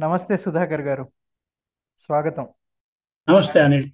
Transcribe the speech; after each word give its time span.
నమస్తే 0.00 0.36
సుధాకర్ 0.36 0.80
గారు. 0.80 1.12
స్వాగతం. 2.04 2.48
నమస్తే 3.28 3.60
అనిల్. 3.60 3.90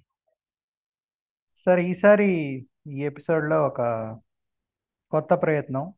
సార్ 1.65 1.79
ఈసారి 1.79 2.25
ఈ 2.87 3.03
ఎపిసోడ్లో 3.03 3.67
ఒక 3.67 3.81
కొత్త 5.11 5.33
ప్రయత్నం. 5.33 5.93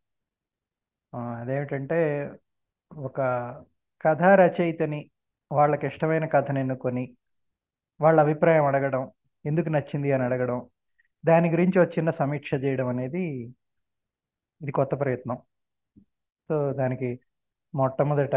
అదేమిటంటే 1.40 2.32
ఒక 2.94 3.18
కథా 4.02 4.36
రచయితని 4.36 5.12
వాళ్ళకి 5.52 5.88
ఇష్టమైన 5.88 6.26
కథను 6.26 6.60
ఎన్నుకొని 6.60 7.18
వాళ్ళ 8.02 8.22
అభిప్రాయం 8.22 8.66
అడగడం 8.66 9.12
ఎందుకు 9.46 9.70
నచ్చింది 9.70 10.12
అని 10.12 10.24
అడగడం 10.24 10.70
దాని 11.26 11.52
గురించి 11.52 11.80
ఒక 11.80 11.98
చిన్న 11.98 12.10
సమీక్ష 12.10 12.54
చేయడం 12.54 12.88
అనేది 12.88 13.54
ఇది 14.62 14.72
కొత్త 14.72 14.96
ప్రయత్నం. 14.96 15.38
సో 16.50 16.74
దానికి 16.74 17.20
మొట్టమొదట 17.76 18.36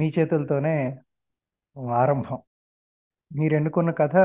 మీ 0.00 0.06
చేతులతోనే 0.18 0.74
ఆరంభం. 2.00 2.38
మీరు 3.30 3.54
ఎన్నుకున్న 3.54 3.90
కథ 3.90 4.16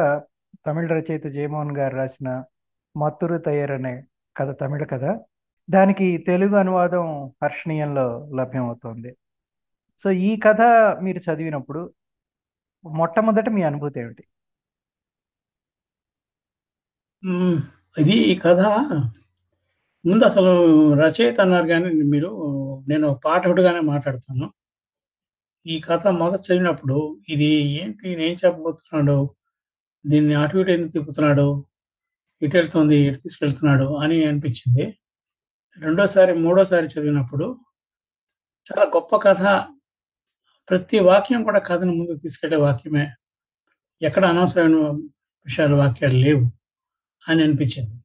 తమిళ 0.66 0.88
రచయిత 0.94 1.26
జయమోహన్ 1.28 1.78
గారు 1.78 1.96
రాసిన 1.96 2.30
మత్తురు 2.96 3.38
తయ్యర్ 3.38 3.72
అనే 3.72 3.94
కథ 4.38 4.50
తమిళ 4.62 4.84
కథ. 4.84 5.06
దానికి 5.70 6.08
తెలుగు 6.28 6.56
అనువాదం 6.56 7.08
హర్షణీయంలో 7.44 8.08
లభ్యమవుతోంది. 8.36 9.12
సో 10.04 10.12
ఈ 10.12 10.32
కథ 10.46 10.62
మీరు 11.04 11.22
చదివినప్పుడు 11.28 11.82
మొట్టమొదట 12.86 13.50
మీ 13.50 13.62
అనుభూతి 13.62 14.00
ఏమిటి? 14.00 14.24
ఇది 17.98 18.16
ఈ 18.32 18.34
కథ. 18.46 18.62
ముందు 20.06 20.24
అసలు 20.26 20.52
రచయిత 20.94 21.38
అన్నారు 21.42 21.68
కానీ 21.68 21.90
మీరు 22.14 22.32
నేను 22.88 23.08
పాఠకుడుగానే 23.26 23.80
మాట్లాడతాను. 23.92 24.48
ఈ 25.68 25.82
కథ 25.82 26.08
మొదట 26.08 26.40
చదివినప్పుడు 26.40 27.22
ఇది 27.30 27.46
ఏంటి? 27.46 28.08
నేను 28.10 28.22
ఏం 28.22 28.38
చెప్పబోతున్నాడు? 28.46 29.36
దీన్ని 30.06 30.34
అటు 30.34 30.58
ఇటు 30.58 30.72
ఎందుకు 30.72 30.92
తిప్పుతున్నాడు? 30.92 31.66
ఇటు 32.42 32.58
వెళ్తుంది 32.58 32.96
ఇటు 32.96 33.20
తీసుకెళ్తున్నాడు 33.20 33.96
అని 33.96 34.26
అనిపించింది. 34.26 35.00
రెండోసారి 35.80 36.34
మూడోసారి 36.34 36.86
చదివినప్పుడు 36.86 37.60
చాలా 38.68 38.84
గొప్ప 38.84 39.16
కథ. 39.16 39.42
ప్రతి 40.70 41.00
వాక్యం 41.00 41.44
కూడా 41.44 41.60
కథను 41.60 41.94
ముందుకు 41.94 42.18
తీసుకెళ్ళే 42.18 42.58
వాక్యమే. 42.58 43.12
ఎక్కడ 44.02 44.26
అనవసరమైన 44.26 44.76
విషయాలు 45.46 45.76
వాక్యాలు 45.76 46.16
లేవు 46.16 46.46
అని 47.30 47.44
అనిపించింది. 47.44 47.96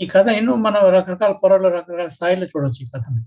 ఈ 0.00 0.06
కథ 0.06 0.26
ఎన్నో 0.28 0.54
మనం 0.54 0.90
రకరకాల 0.90 1.32
పొరల్లో 1.32 1.68
రకరకాల 1.68 2.08
స్థాయిలో 2.08 2.46
చూడొచ్చు 2.46 2.84
ఈ 2.84 2.88
కథని. 2.96 3.22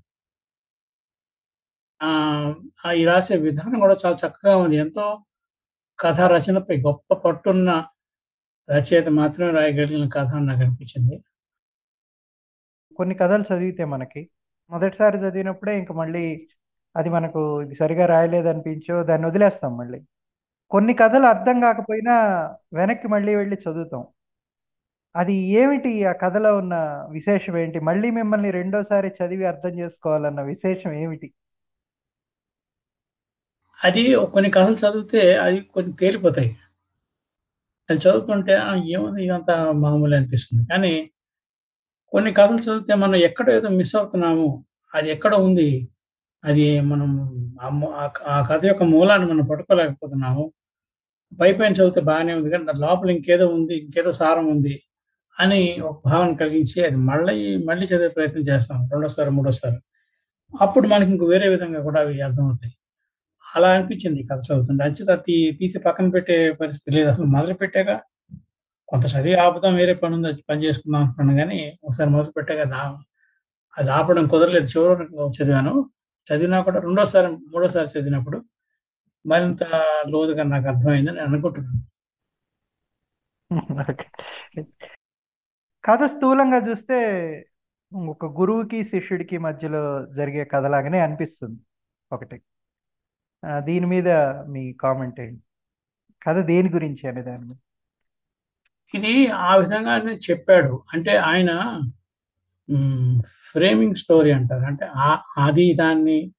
ఈ 2.96 3.06
రాసే 3.06 3.36
విధానం 3.38 3.80
కూడా 3.80 3.96
చాలా 4.06 4.18
చక్కగా 4.24 4.58
ఉంది. 4.58 4.76
ఎంతో 4.76 5.06
కథా 6.00 6.28
రచనపై 6.28 6.78
గొప్ప 6.88 7.14
పట్టున్న 7.14 7.70
రచయిత 8.70 9.08
మాత్రమే 9.10 9.52
రాయగలిగిన 9.52 10.10
కథ 10.10 10.30
అని 10.36 10.46
నాకు 10.46 10.62
అనిపించింది. 10.62 11.16
కొన్ని 12.96 13.16
కథలు 13.16 13.44
చదివితే 13.52 13.86
మనకి 13.86 14.22
మొదటిసారి 14.72 15.18
చదివినప్పుడే 15.18 15.80
ఇంక 15.80 15.92
మళ్ళీ 15.92 16.24
అది 16.96 17.10
మనకు 17.10 17.42
ఇది 17.62 17.76
సరిగా 17.76 18.06
రాయలేదనిపించో 18.06 19.04
దాన్ని 19.04 19.28
వదిలేస్తాం 19.28 19.78
మళ్ళీ. 19.78 20.00
కొన్ని 20.72 20.94
కథలు 20.94 21.26
అర్థం 21.26 21.60
కాకపోయినా 21.62 22.16
వెనక్కి 22.74 23.08
మళ్ళీ 23.08 23.36
వెళ్ళి 23.36 23.58
చదువుతాం. 23.66 24.04
అది 25.16 25.34
ఏమిటి? 25.62 26.06
ఆ 26.06 26.12
కథలో 26.24 26.58
ఉన్న 26.58 26.76
విశేషం 27.12 27.58
ఏంటి? 27.58 27.80
మళ్ళీ 27.80 28.10
మిమ్మల్ని 28.12 28.52
రెండోసారి 28.52 29.10
చదివి 29.20 29.46
అర్థం 29.46 29.74
చేసుకోవాలన్న 29.80 30.42
విశేషం 30.44 30.92
ఏమిటి? 31.04 31.28
అది 33.82 34.04
కొన్ని 34.34 34.50
కథలు 34.50 34.78
చదివితే 34.82 35.22
అవి 35.38 35.60
కొన్ని 35.74 35.92
తేలిపోతాయి. 35.94 36.50
అది 37.90 38.00
చదువుతుంటే 38.00 38.54
ఏముంది 38.96 39.22
ఇదంతా 39.26 39.56
మామూలు 39.84 40.14
అనిపిస్తుంది. 40.16 40.64
కానీ 40.72 40.94
కొన్ని 42.14 42.32
కథలు 42.34 42.62
చదివితే 42.66 42.94
మనం 42.96 43.18
ఎక్కడ 43.28 43.48
ఏదో 43.50 43.70
మిస్ 43.80 43.94
అవుతున్నాము 43.96 44.48
అది 44.94 45.10
ఎక్కడ 45.10 45.34
ఉంది 45.48 45.70
అది 46.44 46.66
మనం 46.82 47.10
ఆ 48.34 48.38
కథ 48.50 48.62
యొక్క 48.66 48.84
మూలాన్ని 48.94 49.28
మనం 49.34 49.46
పట్టుకోలేకపోతున్నాము 49.46 50.44
పైపైన 51.32 51.74
చదివితే 51.74 52.02
బాగానే 52.10 52.34
ఉంది 52.40 52.50
కానీ 52.50 52.66
దాని 52.66 52.82
లోపల 52.88 53.10
ఇంకేదో 53.10 53.46
ఉంది 53.58 53.76
ఇంకేదో 53.84 54.12
సారం 54.22 54.48
ఉంది 54.56 54.76
అని 55.38 55.62
ఒక 55.90 55.98
భావన 56.10 56.32
కలిగించి 56.44 56.80
అది 56.88 56.98
మళ్ళీ 57.10 57.36
మళ్ళీ 57.70 57.86
చదివే 57.86 58.10
ప్రయత్నం 58.18 58.46
చేస్తాం 58.52 58.80
రెండోసారి 58.94 59.32
మూడోసారి. 59.32 59.78
అప్పుడు 60.54 60.88
మనకి 60.88 61.12
ఇంక 61.16 61.26
వేరే 61.34 61.48
విధంగా 61.56 61.82
కూడా 61.90 62.00
అవి 62.02 62.16
అర్థమవుతాయి. 62.22 62.74
అలా 63.52 63.70
అనిపించింది 63.76 64.22
కథ 64.24 64.40
చదువుతుంటే. 64.48 64.84
అంచేత 64.84 65.14
తీ 65.26 65.36
తీసి 65.60 65.78
పక్కన 65.80 66.08
పెట్టే 66.10 66.38
పరిస్థితి 66.62 66.92
లేదు. 66.98 67.08
అసలు 67.10 67.28
మొదలు 67.36 67.56
పెట్టాక 67.62 67.92
కొంత 68.90 69.06
చదివి 69.14 69.36
ఆపుదాం 69.44 69.74
వేరే 69.76 69.94
పని 69.96 70.16
ఉంది 70.16 70.28
అది 70.28 70.42
పని 70.50 70.64
చేసుకుందాం 70.66 71.02
అనుకున్నాను 71.04 71.40
కానీ 71.42 71.60
ఒకసారి 71.84 72.10
మొదలు 72.10 72.32
పెట్టాక 72.32 72.64
దా 72.74 72.82
అది 73.78 73.90
ఆపడం 73.92 74.26
కుదరలేదు. 74.28 74.68
చివరి 74.74 75.06
చదివాను. 75.38 75.74
చదివినా 76.28 76.60
కూడా 76.62 76.80
రెండోసారి 76.80 77.28
మూడోసారి 77.52 77.90
చదివినప్పుడు 77.94 78.40
మరింత 79.26 79.64
లోతుగా 80.10 80.44
నాకు 80.54 80.68
అర్థమైందని 80.70 81.18
నేను 81.18 81.28
అనుకుంటున్నాను. 81.30 81.82
కథ 85.84 86.02
స్థూలంగా 86.06 86.60
చూస్తే 86.68 86.98
ఒక 88.10 88.26
గురువుకి 88.38 88.80
శిష్యుడికి 88.84 89.38
మధ్యలో 89.38 89.84
జరిగే 90.16 90.44
కథలాగానే 90.46 91.00
అనిపిస్తుంది 91.00 91.60
ఒకటి. 92.12 92.38
దీని 93.46 93.86
మీద 93.86 94.10
మీ 94.50 94.74
కామెంట్ 94.74 95.20
ఏంటి? 95.20 95.44
కథ 96.28 96.38
దేని 96.46 96.70
గురించి 96.70 97.08
అనే 97.10 97.22
దాని 97.22 97.46
మీద? 97.46 97.58
ఇది 98.96 99.28
ఆ 99.28 99.56
విధంగా 99.56 99.96
చెప్పాడు. 100.32 100.84
అంటే 100.94 101.16
ఆయన 101.18 101.52
ఫ్రేమింగ్ 103.52 103.96
స్టోరీ 103.96 104.32
అంటారు. 104.32 104.64
అంటే 104.64 104.86
అది 105.38 105.74
దాన్ని 105.74 106.32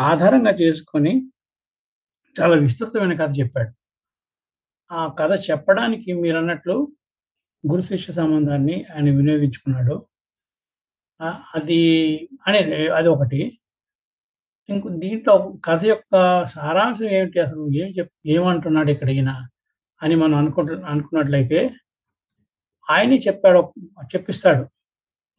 ఆధారంగా 0.00 0.50
చేసుకొని 0.50 1.30
చాలా 2.40 2.56
విస్తృతమైన 2.56 3.14
కథ 3.24 3.30
చెప్పాడు. 3.40 3.72
ఆ 4.92 5.14
కథ 5.18 5.32
చెప్పడానికి 5.50 6.12
మీరు 6.12 6.36
అన్నట్లు 6.36 6.76
గురు 7.70 7.80
శిష్య 7.80 8.12
సంబంధాన్ని 8.12 8.84
ఆయన 8.94 9.04
వినియోగించుకున్నాడు. 9.04 10.06
అది 11.54 11.80
అనే 12.46 12.86
అది 12.88 13.08
ఒకటి. 13.08 13.59
ఇంకో 14.70 14.88
దీంట్లో 15.02 15.34
కథ 15.66 15.80
యొక్క 15.92 16.14
సారాంశం 16.54 17.08
ఏమిటి 17.18 17.38
అసలు? 17.44 17.64
ఏం 17.82 17.88
చెప్ 17.98 18.12
ఏమంటున్నాడు 18.34 18.90
ఇక్కడ 18.94 19.10
ఈయన 19.16 19.30
అని 20.00 20.14
మనం 20.22 20.34
అనుకుంటు 20.40 20.74
అనుకున్నట్లయితే 20.92 21.60
ఆయనే 22.88 23.16
చెప్పాడు 23.26 23.60
చెప్పిస్తాడు 24.14 24.64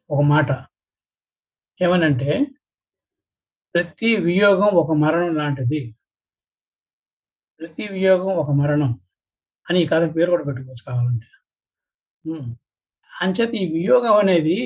ఒక 0.10 0.22
మాట. 0.34 0.50
ఏమనంటే 1.80 2.32
ప్రతి 3.76 4.10
వియోగం 4.28 4.70
ఒక 4.82 4.92
మరణం 5.04 5.32
లాంటిది. 5.40 5.82
ప్రతి 7.60 7.86
వియోగం 7.96 8.32
ఒక 8.44 8.52
మరణం 8.62 8.92
అని 9.68 9.80
ఈ 9.84 9.88
కథకు 9.92 10.14
పేరు 10.18 10.30
కూడా 10.34 10.46
పెట్టుకోవచ్చు 10.50 10.84
కావాలంటే. 10.90 11.28
అంచేత 13.12 13.54
ఈ 13.62 13.66
వియోగం 13.76 14.16
అనేది 14.24 14.58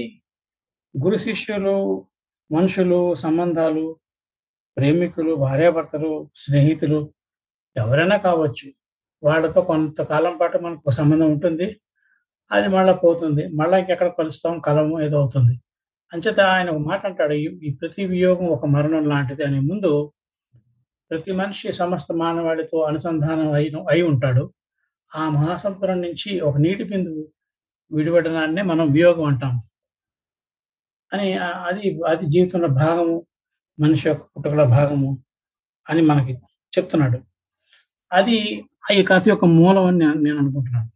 గురు 0.95 1.17
శిష్యులు 1.27 1.75
మనుషులు 2.49 2.99
సంబంధాలు 3.23 3.85
ప్రేమికులు 4.77 5.35
భార్యాభర్తలు 5.35 6.29
స్నేహితులు 6.35 7.13
ఎవరైనా 7.77 8.17
కావచ్చు 8.17 8.71
వాళ్ళతో 9.23 9.61
కొంతకాలం 9.61 10.37
పాటు 10.37 10.57
మనకు 10.57 10.91
సంబంధం 10.91 11.31
ఉంటుంది. 11.31 11.79
అది 12.51 12.67
మళ్ళీ 12.67 12.93
పోతుంది. 12.93 13.47
మళ్ళీ 13.47 13.79
ఇంకెక్కడ 13.79 14.07
కలుస్తాం? 14.07 14.59
కలము 14.59 15.01
ఏదో 15.01 15.19
అవుతుంది. 15.19 15.61
అంచేత 16.13 16.39
ఆయన 16.39 16.69
ఒక 16.69 16.77
మాట 16.77 17.05
అంటాడు 17.05 17.33
"ఈ- 17.33 17.73
ప్రతి 17.81 18.05
వియోగం 18.05 18.45
ఒక 18.47 18.65
మరణం 18.65 19.09
లాంటిది 19.09 19.43
అనే 19.43 19.59
ముందు 19.59 20.11
ప్రతి 21.11 21.31
మనిషి 21.31 21.71
సమస్త 21.71 22.13
మానవాళితో 22.13 22.81
అనుసంధానం 22.81 23.51
అయి 23.51 23.71
అయి 23.89 24.01
ఉంటాడు. 24.01 24.53
ఆ 25.15 25.29
మహాసముద్రం 25.29 26.01
నుంచి 26.01 26.39
ఒక 26.39 26.57
నీటి 26.57 26.83
బిందువు 26.83 27.27
విడిపడడాన్నే 27.91 28.61
మనం 28.61 28.91
వియోగం 28.91 29.23
అంటాం. 29.23 29.61
అని 31.13 31.33
అది 31.37 31.99
అది 32.07 32.25
జీవితంలో 32.25 32.67
భాగము. 32.67 33.25
మనిషి 33.79 34.09
యొక్క 34.09 34.23
పుట్టుకల 34.23 34.63
భాగము 34.63 35.17
అని 35.89 36.01
మనకి 36.01 36.33
చెప్తున్నాడు. 36.77 37.19
అది 38.13 38.65
ఈ 38.93 39.03
కథ 39.03 39.27
యొక్క 39.27 39.45
మూలం 39.45 39.83
అని 39.83 39.97
నేను- 39.97 40.39
అనుకుంటున్నాను. 40.39 40.89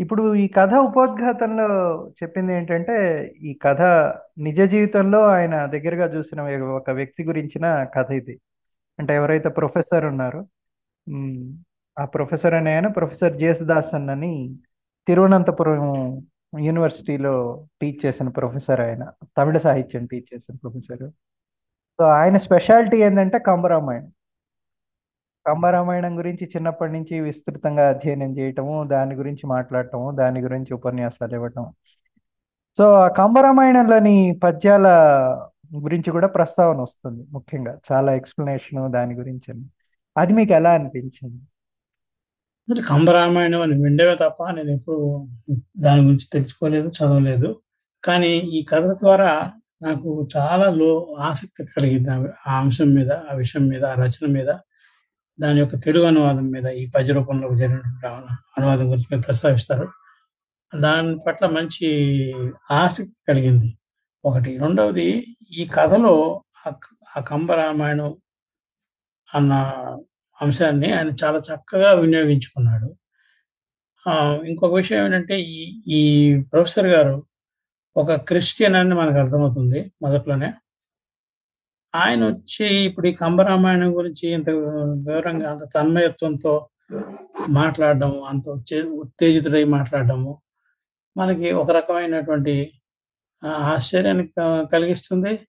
ఇప్పుడు 0.00 0.34
ఈ 0.34 0.48
కథ 0.48 0.74
ఉపోద్ఘాతంలో 0.74 2.08
చెప్పింది 2.22 2.54
ఏంటంటే 2.54 3.26
ఈ 3.40 3.58
కథ 3.62 3.82
నిజ 4.38 4.60
జీవితంలో 4.60 5.20
ఆయన 5.20 5.66
దగ్గరగా 5.66 6.16
చూసిన 6.16 6.62
ఒక 6.62 6.90
వ్యక్తి 6.90 7.24
గురించిన 7.24 7.84
కథ 7.84 8.10
ఇది. 8.10 8.40
అంటే 8.98 9.14
ఎవరైతే 9.14 9.48
ప్రొఫెసర్ 9.48 10.04
ఉన్నారో 10.04 10.46
ఆ 11.98 12.04
ప్రొఫెసర్ 12.04 12.54
అనే 12.54 12.74
ఆయన 12.74 12.86
ప్రొఫెసర్ 12.86 13.36
జేసుదాసన్ 13.36 14.10
అని 14.10 14.56
తిరువనంతపురం 15.06 16.20
యూనివర్సిటీలో 16.58 17.66
టీచ్ 17.80 18.06
చేసిన 18.06 18.28
ప్రొఫెసర్ 18.28 18.80
ఆయన 18.80 19.12
తమిళ 19.38 19.58
సాహిత్యం 19.58 20.06
టీచ్ 20.06 20.34
చేసిన 20.34 20.54
ప్రొఫెసర్. 20.62 21.10
సో 22.00 22.04
ఆయన 22.04 22.36
స్పెషాలిటీ 22.36 22.96
ఏంటంటే 22.96 23.38
కంబరామాయణం. 23.38 24.12
కంబరామాయణం 25.46 26.18
గురించి 26.18 26.46
చిన్నప్పటి 26.46 26.92
నుంచి 26.92 27.20
విస్తృతంగా 27.20 27.88
అధ్యయనం 27.88 28.38
చేయటము 28.38 28.84
దాని 28.84 29.14
గురించి 29.14 29.46
మాట్లాడటము 29.46 30.10
దాని 30.10 30.40
గురించి 30.40 30.74
ఉపన్యాసాలు 30.74 31.34
ఇవ్వటం. 31.34 31.72
సో 32.78 32.92
ఆ 32.92 33.08
కంబరామాయణంలోని 33.08 34.40
పద్యాల 34.42 34.86
గురించి 35.76 36.10
కూడా 36.12 36.26
ప్రస్తావన 36.26 36.76
వస్తుంది 36.76 37.26
ముఖ్యంగా. 37.30 37.78
చాలా 37.92 38.14
ఎక్స్ప్లెనేషన్ 38.14 38.92
దాని 38.92 39.14
గురించి. 39.14 39.52
అని. 39.52 39.64
అది 40.16 40.32
మీకు 40.32 40.52
ఎలా 40.52 40.72
అనిపించింది? 40.74 41.42
మరి 42.70 42.82
కంబరామాయణం 42.82 43.62
అని 43.62 43.82
విండేవే 43.82 44.14
తప్ప 44.14 44.50
నేను 44.50 44.70
ఎప్పుడు 44.70 45.28
దాని 45.78 46.02
గురించి 46.02 46.26
తెలుసుకోలేదు 46.32 46.88
చదవలేదు. 46.88 47.60
కానీ 48.04 48.36
ఈ 48.36 48.62
కథ 48.62 48.82
ద్వారా 48.82 49.52
నాకు 49.82 50.28
చాలా 50.36 50.70
లో 50.70 51.16
ఆసక్తి 51.20 51.64
కలిగింది. 51.64 52.10
ఆ- 52.10 52.60
అంశం 52.60 52.94
మీద 52.94 53.12
ఆ 53.12 53.34
విషయం 53.34 53.66
మీద 53.66 53.84
ఆ 53.84 53.94
రచన 53.94 54.26
మీద 54.26 54.46
దాని 55.40 55.58
యొక్క 55.58 55.76
తెలుగు 55.76 56.04
అనువాదం 56.04 56.50
మీద 56.50 56.66
ఈ 56.66 56.90
పద్య 56.90 57.12
రూపంలో 57.12 57.56
జరిగినటువంటి 57.56 58.06
అనువాదం 58.58 58.82
గురించి 58.82 59.04
మీరు 59.10 59.22
ప్రస్తావిస్తారు. 59.22 59.88
దాని 60.80 61.18
పట్ల 61.18 61.46
మంచి 61.46 62.32
ఆసక్తి 62.70 63.14
కలిగింది. 63.28 63.78
ఒకటి. 64.24 64.58
రెండవది 64.58 65.36
ఈ 65.52 65.66
కథలో 65.74 66.42
ఆ 66.66 66.70
క- 66.70 67.06
ఆ 67.16 67.20
కంబరామాయణం 67.20 68.16
అన్న 69.34 69.72
అంశాన్ని 70.42 70.92
ఆయన 70.92 71.12
చాలా 71.24 71.38
చక్కగా 71.38 71.92
వినియోగించుకున్నాడు. 71.92 72.96
ఆ, 74.08 74.40
ఇంకొక 74.44 74.74
విషయం 74.74 75.04
ఏంటంటే 75.04 75.40
ఈ 75.40 75.82
ఈ 75.88 76.38
ప్రొఫెసర్ 76.52 76.86
గారు 76.86 77.26
ఒక 77.96 78.12
క్రిస్టియన్ 78.12 78.74
అని 78.74 78.94
మనకు 78.94 79.16
అర్థమవుతుంది 79.16 79.92
మొదట్లోనే. 80.02 80.52
ఆయన 81.94 82.26
వచ్చి 82.26 82.74
ఇప్పుడు 82.74 83.06
ఈ 83.06 83.12
కంబరామాయణం 83.12 83.96
గురించి 83.96 84.28
ఇంత 84.28 84.50
వివరంగా 84.50 85.52
అంత 85.52 85.74
తన్మయత్వంతో 85.74 86.68
మాట్లాడడం 87.48 88.22
అంత 88.22 88.48
ఉత్తే- 88.48 88.88
ఉత్తేజితుడై 88.88 89.64
మాట్లాడడము 89.64 90.42
మనకి 91.16 91.52
ఒక 91.52 91.70
రకమైనటువంటి 91.70 92.80
ఆశ్చర్యాన్ని 93.44 94.28
కలిగిస్తుంది. 94.72 95.40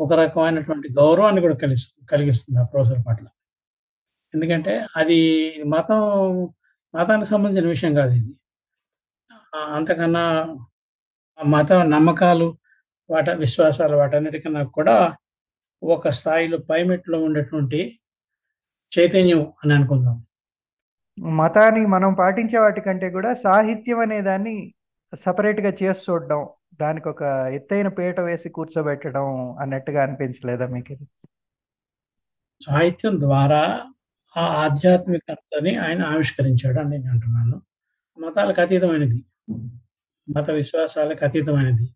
ఒక 0.00 0.12
రకమైనటువంటి 0.12 0.92
గౌరవాన్ని 0.92 1.40
కూడా 1.40 1.54
కలిగి 1.54 2.06
కలిగిస్తుంది 2.06 2.60
ఆ 2.60 2.64
ప్రొఫెసర్ 2.64 3.04
పట్ల. 3.08 3.26
ఎందుకంటే 4.34 4.74
అది 4.96 5.18
మతం 5.66 6.00
మతానికి 6.94 7.30
సంబంధించిన 7.30 7.68
విషయం 7.68 7.94
కాదు 7.94 8.12
ఇది 8.12 8.32
అంతకన్నా 9.72 10.24
మత 11.38 11.72
నమ్మకాలు 11.88 12.48
వాట 13.10 13.30
విశ్వాసాలు 13.36 13.94
వాటన్నిటికన్నా 13.96 14.62
కూడా 14.70 14.96
ఒక 15.82 16.08
స్థాయిలో 16.10 16.58
పైమెట్లో 16.68 17.18
ఉండేటువంటి 17.22 17.80
చైతన్యం 18.92 19.42
అని 19.62 19.72
అనుకుందాం 19.74 20.16
మతాన్ని 21.38 21.82
మనం 21.86 22.10
పాటించే 22.14 22.58
వాటికంటే 22.58 23.08
కూడా 23.10 23.30
సాహిత్యం 23.42 23.98
అనే 23.98 24.18
దాన్ని 24.20 24.54
సపరేట్గా 25.12 25.70
చేసి 25.70 26.02
చూడడం 26.06 26.40
దానికి 26.80 27.08
ఒక 27.08 27.22
ఎత్తైన 27.52 27.88
పీట 27.88 28.20
వేసి 28.20 28.48
కూర్చోబెట్టడం 28.48 29.26
అన్నట్టుగా 29.58 30.00
అనిపించలేదా 30.02 30.66
మీకు? 30.66 30.94
సాహిత్యం 32.60 33.20
ద్వారా 33.20 33.62
ఆ 34.36 34.42
ఆధ్యాత్మికతని 34.64 35.76
ఆయన 35.76 36.02
ఆవిష్కరించాడు 36.02 36.78
అని 36.80 36.90
నేను 36.90 37.10
అంటున్నాను. 37.10 37.56
మతాలకు 38.18 38.60
అతీతమైనది. 38.60 39.18
మత 40.28 40.50
విశ్వాసాలకు 40.50 41.24
అతీతమైనది. 41.24 41.86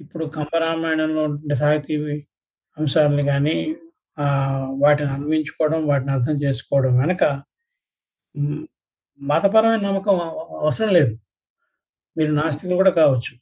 ఇప్పుడు 0.00 0.24
కంబరామాయణంలో 0.26 1.24
ఉండే 1.24 1.54
సాహితీ 1.54 1.96
అంశాలని 2.76 3.22
కానీ 3.22 3.56
వాటిని 4.82 5.10
అన్వయించుకోవడం 5.10 5.86
వాటిని 5.88 6.10
అర్థం 6.12 6.36
చేసుకోవడం 6.42 6.98
వెనక 6.98 7.24
మతపరమైన 9.20 9.80
నమ్మకం 9.80 10.16
అవసరం 10.60 10.88
లేదు. 10.88 11.14
మీరు 12.16 12.32
నాస్తికులు 12.34 12.76
కూడా 12.76 12.90
కావచ్చు. 12.90 13.32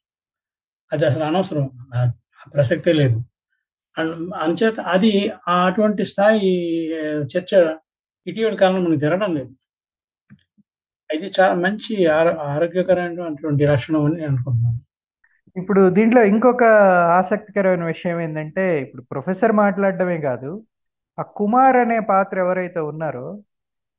అది 0.92 1.06
అసలు 1.06 1.24
అనవసరం. 1.24 1.70
ఆ 1.94 2.00
ప్రసక్తే 2.54 2.92
లేదు. 2.92 3.18
అండ్ 3.98 4.12
అంచేత 4.36 4.80
అది 4.80 5.12
ఆ 5.48 5.56
అటువంటి 5.66 6.04
స్థాయి 6.06 6.50
చర్చ 7.32 7.52
ఇటీవల 8.26 8.54
కాలంలో 8.54 8.82
మనకు 8.82 9.02
జరగడం 9.04 9.30
లేదు. 9.38 9.52
ఇది 11.10 11.28
చాలా 11.38 11.54
మంచి 11.64 11.92
ఆరోగ్యకరమైనటువంటి 12.52 13.64
లక్షణం 13.72 14.02
అని 14.06 14.16
నేను 14.16 14.30
అనుకుంటున్నాను. 14.32 14.78
ఇప్పుడు 15.56 15.80
దీంట్లో 15.96 16.20
ఇంకొక 16.24 16.64
ఆసక్తికరమైన 17.18 17.84
విషయం 17.84 18.18
ఏంటంటే 18.20 18.64
ఇప్పుడు 18.84 19.02
ప్రొఫెసర్ 19.10 19.52
మాట్లాడడమే 19.62 20.18
కాదు 20.28 20.50
ఆ 21.18 21.24
కుమార్ 21.38 21.76
అనే 21.76 21.98
పాత్ర 22.12 22.36
ఎవరైతే 22.38 22.80
ఉన్నారో 22.92 23.26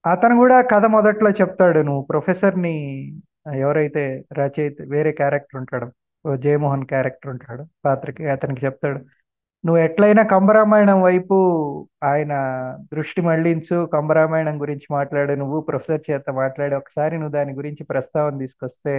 అతను 0.03 0.35
కూడా 0.37 0.57
కథ 0.73 0.85
మొదట్లో 0.95 1.29
చెప్తాడు 1.41 1.79
నువ్వు 1.79 2.03
ప్రొఫెసర్ని 2.09 2.73
ఎవరైతే 3.57 4.03
రచయిత 4.39 4.77
వేరే 4.93 5.11
క్యారెక్టర్ 5.11 5.59
ఉంటాడు 5.61 5.87
ఓ 6.25 6.35
జయమోహన్ 6.35 6.85
క్యారెక్టర్ 6.85 7.31
ఉంటాడు 7.31 7.63
పాత్రకి 7.85 8.23
అతనికి 8.29 8.61
చెప్తాడు 8.65 8.99
నువ్వు 9.63 9.79
ఎట్లయినా 9.83 10.23
కంబరామాయణం 10.31 10.97
వైపు 11.05 11.35
ఆయన 12.09 12.33
దృష్టి 12.91 13.21
మళ్ళించు 13.27 13.77
కంబరామాయణం 13.93 14.55
గురించి 14.63 14.87
మాట్లాడు 14.95 15.33
నువ్వు 15.41 15.57
ప్రొఫెసర్ 15.67 16.03
చేత 16.07 16.25
మాట్లాడి 16.39 16.75
ఒకసారి 16.79 17.15
నువ్వు 17.17 17.35
దాని 17.37 17.53
గురించి 17.59 17.83
ప్రస్తావన 17.91 18.35
తీసుకొస్తే 18.43 18.95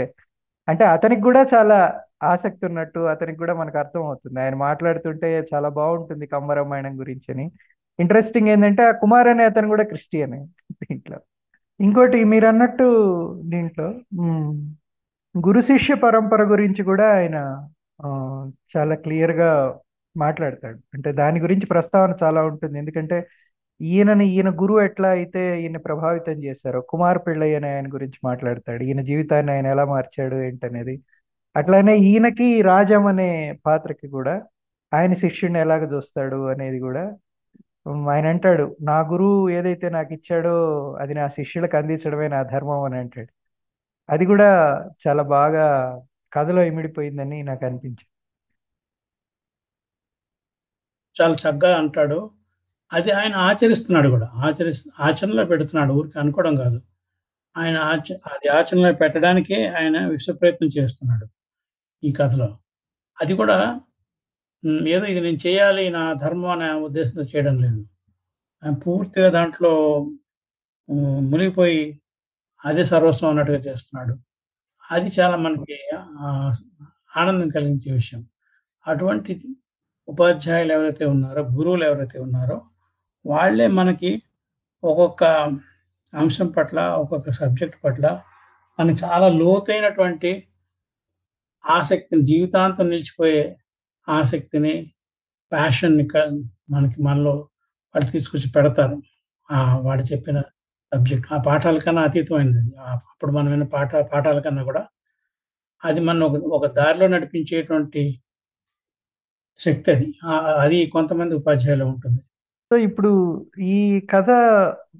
అంటే 0.68 0.84
అతనికి 0.94 1.22
కూడా 1.22 1.42
చాలా 1.52 1.78
ఆసక్తి 2.26 2.64
ఉన్నట్టు 2.68 3.00
అతనికి 3.12 3.38
కూడా 3.42 3.54
మనకు 3.58 3.78
అర్థం 3.82 4.02
అవుతుంది 4.06 4.38
ఆయన 4.44 4.56
మాట్లాడుతుంటే 4.64 5.30
చాలా 5.50 5.68
బాగుంటుంది 5.78 6.26
కంబరామాయణం 6.32 6.94
గురించి 7.00 7.28
అని. 7.34 7.46
ఇంట్రెస్టింగ్ 7.98 8.50
ఏంటంటే 8.52 8.82
ఆ 8.86 8.94
కుమార్ 9.02 9.28
అనే 9.32 9.44
అతను 9.50 9.68
కూడా 9.72 9.84
క్రిస్టియనే 9.90 10.40
దీంట్లో. 10.82 11.18
ఇంకోటి 11.80 12.18
మీరు 12.32 12.46
అన్నట్టు 12.50 12.86
దీంట్లో 13.52 13.86
గురు 15.34 15.60
శిష్య 15.68 15.94
పరంపర 16.02 16.42
గురించి 16.52 16.82
కూడా 16.90 17.06
ఆయన 17.16 17.38
ఆ, 18.00 18.08
చాలా 18.72 18.94
క్లియర్గా 19.04 19.50
మాట్లాడతాడు. 20.16 20.78
అంటే 20.94 21.10
దాని 21.12 21.38
గురించి 21.40 21.66
ప్రస్తావన 21.66 22.14
చాలా 22.24 22.40
ఉంటుంది. 22.44 22.76
ఎందుకంటే 22.78 23.18
ఈయనని 23.80 24.26
ఈయన 24.34 24.50
గురువు 24.60 24.80
ఎట్లా 24.80 25.08
అయితే 25.10 25.40
ఈయన 25.62 25.78
ప్రభావితం 25.86 26.36
చేశారో 26.44 26.80
కుమార్ 26.90 27.18
పిళ్ళయ్య 27.26 27.56
అనే 27.56 27.70
ఆయన 27.74 27.88
గురించి 27.94 28.18
మాట్లాడతాడు. 28.24 28.82
ఈయన 28.84 29.00
జీవితాన్ని 29.10 29.52
ఆయన 29.52 29.66
ఎలా 29.66 29.84
మార్చాడు 29.94 30.36
ఏంటనేది. 30.48 30.94
అట్లానే 31.56 31.94
ఈయనకి 32.10 32.48
రాజం 32.62 33.04
అనే 33.06 33.28
పాత్రకి 33.66 34.08
కూడా 34.08 34.34
ఆయన 34.92 35.12
శిష్యుడిని 35.24 35.58
ఎలాగ 35.60 35.82
చూస్తాడు 35.94 36.40
అనేది 36.52 36.78
కూడా 36.80 37.04
ఆయన 38.12 38.26
అంటాడు 38.26 38.64
నా 38.82 38.96
గురువు 39.10 39.38
ఏదైతే 39.50 39.86
నాకు 39.90 40.10
ఇచ్చాడో 40.14 40.54
అది 41.02 41.14
నా 41.14 41.26
శిష్యులకు 41.38 41.76
అందించడమే 41.76 42.28
నా 42.28 42.40
ధర్మం 42.52 42.82
అని 42.82 42.96
అంటాడు. 42.98 43.30
అది 44.08 44.24
కూడా 44.26 44.48
చాలా 45.04 45.22
బాగా 45.36 45.64
కథలో 46.32 46.62
ఇమిడిపోయిందని 46.64 47.38
నాకు 47.42 47.64
అనిపించింది. 47.66 48.13
చాలా 51.20 51.34
చక్కగా 51.34 51.78
అంటాడు. 51.78 52.30
అది 52.92 53.10
ఆయన 53.10 53.36
ఆచరిస్తున్నాడు 53.36 54.08
కూడా. 54.08 54.30
ఆచరి 54.34 54.72
ఆచరణలో 55.00 55.44
పెడుతున్నాడు. 55.44 55.92
ఊరికి 55.92 56.18
అనుకోవడం 56.18 56.56
కాదు. 56.56 56.82
ఆయన 57.56 57.78
ఆచ 57.78 58.12
అది 58.12 58.48
ఆచరణలో 58.48 58.92
పెట్టడానికే 58.92 59.66
ఆయన 59.68 60.06
విశ్వ 60.06 60.32
ప్రయత్నం 60.32 60.68
చేస్తున్నాడు 60.78 61.26
ఈ 62.04 62.12
కథలో. 62.12 62.58
అది 63.22 63.34
కూడా 63.34 63.80
ఏదో 64.88 65.04
ఇది 65.06 65.20
నేను 65.20 65.38
చేయాలి 65.46 65.90
నా 65.90 66.12
ధర్మం 66.12 66.50
అనే 66.50 66.72
ఉద్దేశంతో 66.72 67.22
చేయడం 67.22 67.58
లేదు. 67.58 67.86
ఆయన 68.64 68.74
పూర్తిగా 68.74 69.30
దాంట్లో 69.30 69.72
మునిగిపోయి 71.20 72.00
అదే 72.64 72.84
సర్వస్వం 72.84 73.30
అన్నట్టుగా 73.30 73.58
చేస్తున్నాడు. 73.58 74.16
అది 74.90 75.10
చాలా 75.20 75.36
మనకి 75.36 75.78
ఆనందం 77.16 77.48
కలిగించే 77.48 77.92
విషయం. 77.92 78.28
అటువంటి 78.86 79.42
ఉపాధ్యాయులు 80.08 80.72
ఎవరైతే 80.72 81.04
ఉన్నారో 81.04 81.42
గురువులు 81.56 81.84
ఎవరైతే 81.84 82.18
ఉన్నారో 82.18 82.56
వాళ్ళే 83.24 83.66
మనకి 83.78 84.10
ఒక్కొక్క 84.82 85.24
అంశం 86.12 86.48
పట్ల 86.56 86.78
ఒక్కొక్క 87.02 87.30
సబ్జెక్ట్ 87.32 87.78
పట్ల 87.84 88.06
మనకి 88.78 88.98
చాలా 89.04 89.28
లోతైనటువంటి 89.40 90.32
ఆసక్తిని 91.64 92.22
జీవితాంతం 92.22 92.86
నిలిచిపోయే 92.90 93.42
ఆసక్తిని 94.08 94.74
ప్యాషన్ని 95.52 96.04
మనకి 96.70 96.98
మనలో 97.02 97.34
వాళ్ళు 97.94 98.08
తీసుకొచ్చి 98.10 98.48
పెడతారు. 98.50 98.96
వాడు 99.82 100.02
చెప్పిన 100.02 100.38
సబ్జెక్ట్ 100.92 101.26
ఆ 101.32 101.36
పాఠాల 101.46 101.78
కన్నా 101.78 102.02
అతీతమైనది. 102.02 102.62
అప్పుడు 102.92 103.32
మనం 103.32 103.48
విన్న 103.50 103.66
పాఠ 103.74 103.90
పాఠాల 104.12 104.38
కన్నా 104.40 104.62
కూడా 104.62 104.82
అది 105.82 106.00
మన 106.00 106.24
ఒక 106.24 106.36
ఒక 106.58 106.66
దారిలో 106.78 107.06
నడిపించేటువంటి 107.08 108.02
శక్తి 109.58 109.90
అది. 109.92 110.06
అది 110.64 110.86
కొంతమంది 110.86 111.34
ఉపాధ్యాయులు 111.34 111.84
ఉంటుంది. 111.84 112.20
సో 112.70 112.76
ఇప్పుడు 112.78 113.10
ఈ 113.72 113.76
కథ 114.12 114.30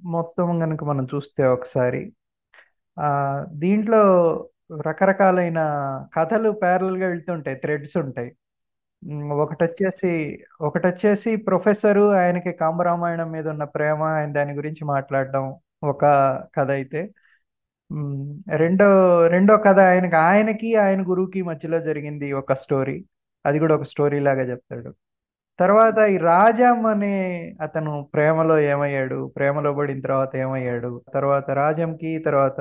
మొత్తం 0.06 0.58
కనుక 0.61 0.84
మనం 0.84 1.04
చూస్తే 1.14 1.46
ఒకసారి 1.46 2.02
ఆ 2.96 3.08
దీంట్లో 3.54 4.02
రకరకాలైన 4.87 5.61
కథలు 6.14 6.50
ప్యారల్గా 6.52 7.00
గా 7.02 7.08
వెళ్తుంటాయి 7.08 7.56
థ్రెడ్స్ 7.56 7.96
ఉంటాయి. 7.96 8.30
ఒకటి 9.34 9.64
వచ్చేసి 9.64 10.12
ఒకటి 10.61 10.87
వచ్చేసి 10.87 11.37
ప్రొఫెసరు 11.37 12.12
ఆయనకి 12.14 12.52
కాంబరామాయణం 12.52 13.30
మీద 13.32 13.46
ఉన్న 13.49 13.64
ప్రేమ 13.64 14.02
ఆయన 14.14 14.32
దాని 14.32 14.52
గురించి 14.52 14.84
మాట్లాడడం 14.84 15.44
ఒక 15.82 16.04
కథ 16.56 16.70
అయితే. 16.70 17.00
రెండో 18.56 18.87
రెండో 19.26 19.56
కథ 19.56 19.78
ఆయనకి 19.90 20.16
ఆయనకి 20.16 20.76
ఆయన 20.76 21.00
గురువుకి 21.11 21.42
మధ్యలో 21.42 21.78
జరిగింది 21.80 22.32
ఒక 22.32 22.52
స్టోరీ. 22.54 22.96
అది 23.46 23.58
కూడా 23.58 23.74
ఒక 23.74 23.82
స్టోరీ 23.82 24.20
లాగా 24.20 24.42
చెప్తాడు. 24.42 24.94
తర్వాత 25.58 25.98
ఈ 25.98 26.16
రాజం 26.16 26.86
అనే 26.86 27.14
అతను 27.60 28.08
ప్రేమలో 28.14 28.58
ఏమయ్యాడు 28.58 29.32
ప్రేమలో 29.36 29.74
పడిన 29.74 30.00
తర్వాత 30.00 30.36
ఏమయ్యాడు 30.36 31.02
తర్వాత 31.14 31.50
రాజంకి 31.50 32.18
తర్వాత 32.18 32.60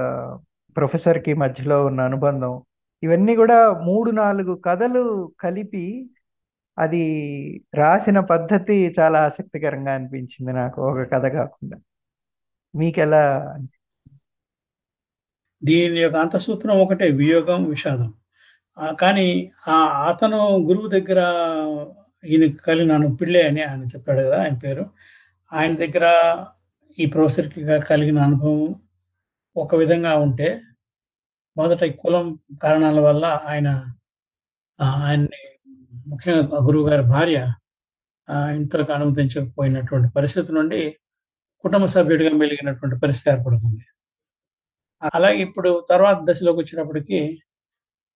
ప్రొఫెసర్కి 0.78 1.34
మధ్యలో 1.34 1.86
ఉన్న 1.86 2.02
అనుబంధం 2.02 2.62
ఇవన్నీ 3.04 3.36
కూడా 3.36 3.72
మూడు 3.72 4.12
నాలుగు 4.12 4.56
కథలు 4.56 5.32
కలిపి 5.40 6.10
అది 6.80 7.04
రాసిన 7.76 8.20
పద్ధతి 8.20 8.96
చాలా 9.00 9.20
ఆసక్తికరంగా 9.20 9.94
అనిపించింది 9.94 10.54
నాకు 10.54 10.82
ఒక 10.82 11.12
కథ 11.14 11.26
కాకుండా. 11.26 11.78
మీకెలా 12.76 13.24
దీని 15.64 16.00
యొక్క 16.00 16.18
అంతసూత్రం 16.18 16.78
ఒకటే 16.80 17.10
వియోగం, 17.10 17.64
విషాదం. 17.64 18.14
కానీ 18.98 19.28
ఆ 19.68 19.78
అతను 20.10 20.38
గురువు 20.68 20.88
దగ్గర 20.88 21.20
ఈయనకి 22.24 22.60
కలిగిన 22.68 22.94
పిళ్ళే 23.20 23.42
అని 23.48 23.62
ఆయన 23.64 23.84
చెప్పాడు 23.94 24.22
కదా 24.22 24.38
ఆయన 24.44 24.56
పేరు. 24.58 24.84
ఆయన 25.52 25.74
దగ్గర 25.76 26.06
ఈ 26.98 27.06
ప్రొఫెసర్‌కి 27.08 27.62
కలిగిన 27.90 28.20
అనుభవం 28.20 28.62
ఒక 29.56 29.76
విధంగా 29.76 30.14
ఉంటే, 30.18 30.50
మొదట 31.58 31.84
కులం 32.02 32.26
కారణాల 32.64 33.00
వల్ల 33.02 33.26
ఆయన 33.48 33.70
ఆయన్ని 34.80 35.42
ముఖ్యంగా 36.08 36.60
గురువు 36.68 36.86
గారి 36.90 37.06
భార్య 37.14 37.40
ఇంతకు 38.28 38.56
ఇంట్లోకి 38.58 38.94
అనుమతించకపోయినటువంటి 38.98 40.10
పరిస్థితి 40.16 40.52
నుండి 40.54 40.82
కుటుంబ 41.64 41.86
సభ్యుడిగా 41.96 42.34
మెలిగినటువంటి 42.42 42.98
పరిస్థితి 43.04 43.32
ఏర్పడుతుంది. 43.34 43.84
అలాగే 45.14 45.40
ఇప్పుడు 45.48 45.72
తర్వాత 45.90 46.18
దశలోకి 46.30 46.60
వచ్చినప్పటికీ 46.60 47.20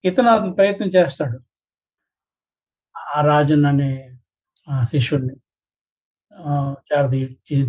ఇతను 0.03 0.29
అతను 0.33 0.53
ప్రయత్నం 0.57 0.89
చేస్తాడు. 0.95 1.37
ఆ 2.95 3.21
రాజన్ 3.27 3.65
అనే 3.69 3.89
శిష్యుడిని 4.91 5.35
ఆహ్, 6.33 6.73
చేరదీ 6.87 7.19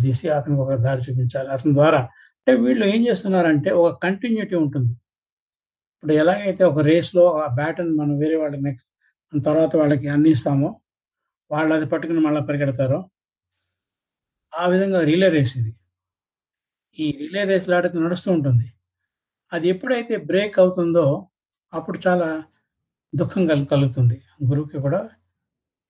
తీసి 0.03 0.25
అతనికి 0.35 0.61
ఒక 0.65 0.75
దారి 0.83 1.01
చూపించాలి. 1.07 1.47
అతని 1.55 1.73
ద్వారా 1.77 2.01
అంటే 2.37 2.53
వీళ్ళు 2.61 2.85
ఏం 2.93 3.01
చేస్తున్నారంటే 3.07 3.69
ఒక 3.79 3.91
కంటిన్యూటీ 4.05 4.55
ఉంటుంది. 4.59 4.93
ఇప్పుడు 6.03 6.13
ఎలాగైతే 6.21 6.63
ఒక 6.65 6.81
రేస్‌లో 6.87 7.23
ఆ 7.39 7.55
బ్యాటన్ 7.57 7.91
మనం 7.97 8.13
వేరే 8.21 8.37
వాళ్ళకి 8.41 8.63
నెక్స్ట్ 8.67 8.87
తర్వాత 9.33 9.73
వాళ్ళకి 9.81 10.07
అందిస్తామో, 10.15 10.69
వాళ్ళు 11.51 11.73
అది 11.77 11.87
పట్టుకొని 11.91 12.21
మళ్ళీ 12.25 12.41
పరిగెడతారో 12.49 12.99
ఆ 14.53 14.65
విధంగా 14.71 14.99
రిలే 15.09 15.29
రేస్ 15.31 15.53
ఇది. 15.59 15.71
ఈ 16.95 17.07
రిలే 17.19 17.43
రేస్ 17.49 17.67
లాడితే 17.71 17.97
నడుస్తూ 17.99 18.29
ఉంటుంది. 18.35 18.67
అది 19.51 19.67
ఎప్పుడైతే 19.73 20.15
బ్రేక్ 20.29 20.55
అవుతుందో, 20.63 21.05
అప్పుడు 21.73 21.97
చాలా 22.05 22.27
దుఃఖం 23.13 23.43
కల్ 23.49 23.63
కలుగుతుంది. 23.73 24.17
గురువుకి 24.49 24.77
కూడా, 24.85 25.01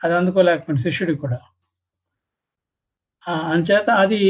అది 0.02 0.14
అందుకోలేకపోయిన 0.20 0.80
శిష్యుడికి 0.86 1.20
కూడా. 1.26 1.40
అంచేత 3.54 3.90
అది 4.04 4.22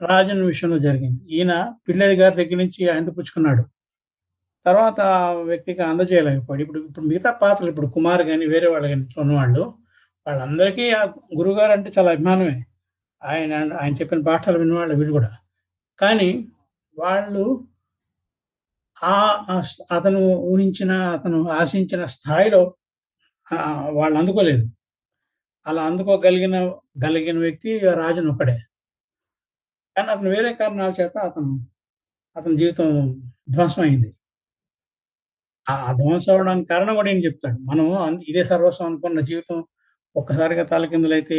రాజన్ 0.00 0.42
విషయంలో 0.50 0.78
జరిగింది. 0.86 1.20
ఈయన 1.36 1.52
పిల్లది 1.88 2.16
గారి 2.20 2.34
దగ్గర 2.40 2.58
నుంచి 2.62 2.80
అందిపుచ్చుకున్నాడు. 2.96 3.62
తర్వాత 4.66 5.00
ఆ 5.16 5.20
వ్యక్తికి 5.50 5.82
అందజేయలేకపోయాడు. 5.90 6.62
ఇప్పుడు 6.64 6.80
ఇప్పుడు 6.88 7.06
మిగతా 7.10 7.30
పాత్రలు 7.42 7.70
ఇప్పుడు 7.72 7.88
కుమార్ 7.96 8.22
కానీ 8.30 8.44
వేరే 8.54 8.68
వాళ్ళు 8.72 8.88
కానీ 8.92 9.04
ఉన్నవాళ్ళు, 9.24 9.62
వాళ్ళందరికీ 10.26 10.84
ఆ 11.00 11.02
గురుగారు 11.40 11.72
అంటే 11.76 11.90
చాలా 11.96 12.10
అభిమానమే. 12.16 12.56
ఆయన 13.22 13.52
ఆయన 13.80 13.92
చెప్పిన 14.00 14.20
పాఠాలు 14.30 14.58
విన్నవాళ్ళు 14.62 14.94
వీళ్ళు 15.00 15.14
కూడా 15.18 15.30
కానీ 15.98 16.30
వాళ్ళు 16.96 17.44
ఆ 18.96 19.14
అతను 19.90 20.20
ఊహించిన, 20.50 20.92
అతను 21.16 21.38
ఆశించిన 21.56 22.02
స్థాయిలో 22.14 22.62
వాళ్ళు 23.98 24.16
అందుకోలేదు. 24.20 24.64
అలా 25.66 25.82
అందుకోగలిగిన 25.88 26.56
గలిగిన 27.04 27.38
వ్యక్తి 27.40 27.70
రాజును 28.00 28.30
ఒక్కడే. 28.32 28.56
కానీ 29.96 30.08
అతను 30.12 30.30
వేరే 30.30 30.50
కారణాల 30.54 30.92
చేత 30.98 31.16
అతను 31.28 31.50
అతని 32.36 32.56
జీవితం 32.58 32.88
ధ్వంసం 33.54 33.82
అయింది. 33.84 34.10
ఆ 35.66 35.92
ధ్వంసం 35.98 36.32
అవ్వడానికి 36.32 36.68
కారణం 36.68 36.94
కూడా 36.98 37.10
ఏం 37.12 37.20
చెప్తాడు. 37.24 37.58
మనం 37.70 37.86
ఇదే 38.30 38.42
సర్వస్వం 38.50 38.86
అనుకున్న 38.90 39.20
జీవితం 39.30 39.58
ఒక్కసారిగా 40.16 40.64
తలకిందులైతే 40.70 41.38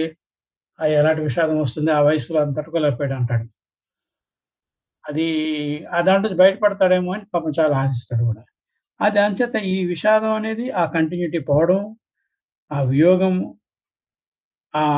ఆహ్, 0.80 0.92
ఎలాంటి 1.00 1.22
విషాదం 1.28 1.58
వస్తుంది. 1.64 1.92
ఆ 1.94 2.02
వయసులో 2.08 2.40
అది 2.44 2.54
తట్టుకోలేకపోయాడు 2.58 3.16
అంటాడు. 3.20 3.46
అది 5.08 5.26
ఆ 5.90 6.00
దాంట్లో 6.02 6.36
బయటపడతాడేమో 6.42 7.12
అని 7.16 7.26
పాపం 7.34 7.52
చాలా 7.60 7.76
ఆశిస్తాడు 7.82 8.24
కూడా 8.26 8.44
అది 9.00 9.20
అంచేత 9.20 9.56
ఈ 9.72 9.78
విషాదం 9.92 10.34
అనేది 10.38 10.66
ఆ 10.74 10.84
కంటిన్యూటీ 10.94 11.40
పోవడం, 11.50 11.82
ఆ 12.72 12.80
వియోగం 12.92 13.36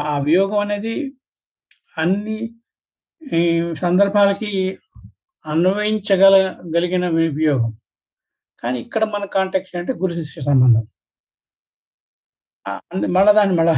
ఆ 0.09 0.15
వియోగం 0.27 0.59
అనేది 0.65 0.95
అన్ని 1.97 2.37
ఈ 3.21 3.41
సందర్భాలకి 3.83 4.51
అన్వయించగల 5.45 6.35
గలిగిన 6.75 7.05
వియోగం. 7.37 7.71
కానీ 8.63 8.77
ఇక్కడ 8.85 9.03
మన 9.13 9.23
కాంటాక్ట్ 9.35 9.75
అంటే 9.79 9.93
గురు 10.01 10.13
శిష్య 10.19 10.41
సంబంధం. 10.47 10.85
మళ్ళా 13.15 13.31
దాన్ని 13.37 13.55
మళ్ళా 13.59 13.75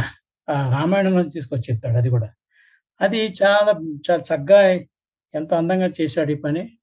ఆహ్, 0.48 0.68
రామాయణం 0.76 1.14
నుంచి 1.18 1.34
తీసుకొచ్చి 1.38 1.68
చెప్తాడు 1.70 1.98
అది 2.02 2.10
కూడా 2.16 2.30
అది 3.02 3.20
చాలా 3.40 3.72
చాలా 4.08 4.24
చక్కగా 4.30 4.60
ఎంతో 5.36 5.56
అందంగా 5.56 5.94
చేశాడు 6.02 6.32
ఈ 6.32 6.36
పని. 6.36 6.78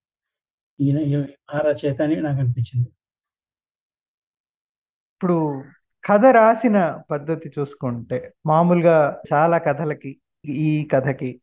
ఈయన 0.81 1.27
ఆ 1.55 1.59
రచయిత 1.59 2.03
అని 2.03 2.17
నాకనిపించింది. 2.17 2.89
ఇప్పుడు 5.15 5.65
కథ 6.05 6.25
రాసిన 6.27 7.03
పద్ధతి 7.11 7.51
చూసుకుంటే, 7.59 8.33
మామూలుగా 8.47 9.23
చాలా 9.33 9.59
కథలకి, 9.59 10.21
ఈ 10.45 10.89
కథకి 10.93 11.41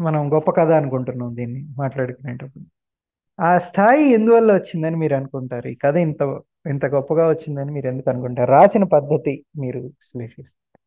మనం 0.00 0.32
గొప్ప 0.34 0.50
కథ 0.50 0.70
అనుకుంటున్నాం 0.70 1.36
దీన్ని 1.36 1.68
మాట్లాడుకునేటప్పుడు. 1.78 2.64
ఆ 3.42 3.58
స్థాయి 3.58 4.12
ఎందువల్ల 4.12 4.54
వచ్చిందని 4.54 4.96
మీరనుకుంటారు? 4.96 5.68
ఈ 5.68 5.74
కథ 5.74 5.96
ఇంత 5.96 6.40
ఇంత 6.66 6.84
గొప్పగా 6.86 7.28
వచ్చిందని 7.28 7.72
మీరెందుకు 7.72 8.10
అనుకుంటారు? 8.10 8.50
రాసిన 8.50 8.84
పద్ధతి 8.84 9.44
మీరు 9.58 9.78
విశ్లేషిస్తే. 9.78 10.78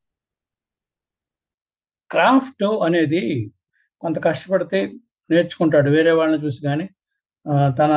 క్రాఫ్ట్ 2.11 2.63
అనేది 2.63 3.51
కొంత 4.01 4.23
కష్టపడితే 4.23 4.93
నేర్చుకుంటాడు. 5.29 5.89
వేరే 5.97 6.11
వాళ్ళని 6.19 6.41
చూసి 6.45 6.61
కానీ 6.67 6.85
తన 7.79 7.91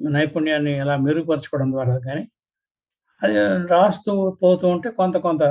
నైపుణ్యాన్ని 0.00 0.72
ఎలా 0.82 0.94
మెరుగుపరచుకోవడం 1.06 1.70
ద్వారా 1.76 1.96
కానీ 2.06 2.24
అది 3.22 3.34
రాస్తూ 3.74 4.12
పోతూ 4.42 4.66
ఉంటే 4.74 4.88
కొంత 5.00 5.16
కొంత 5.26 5.42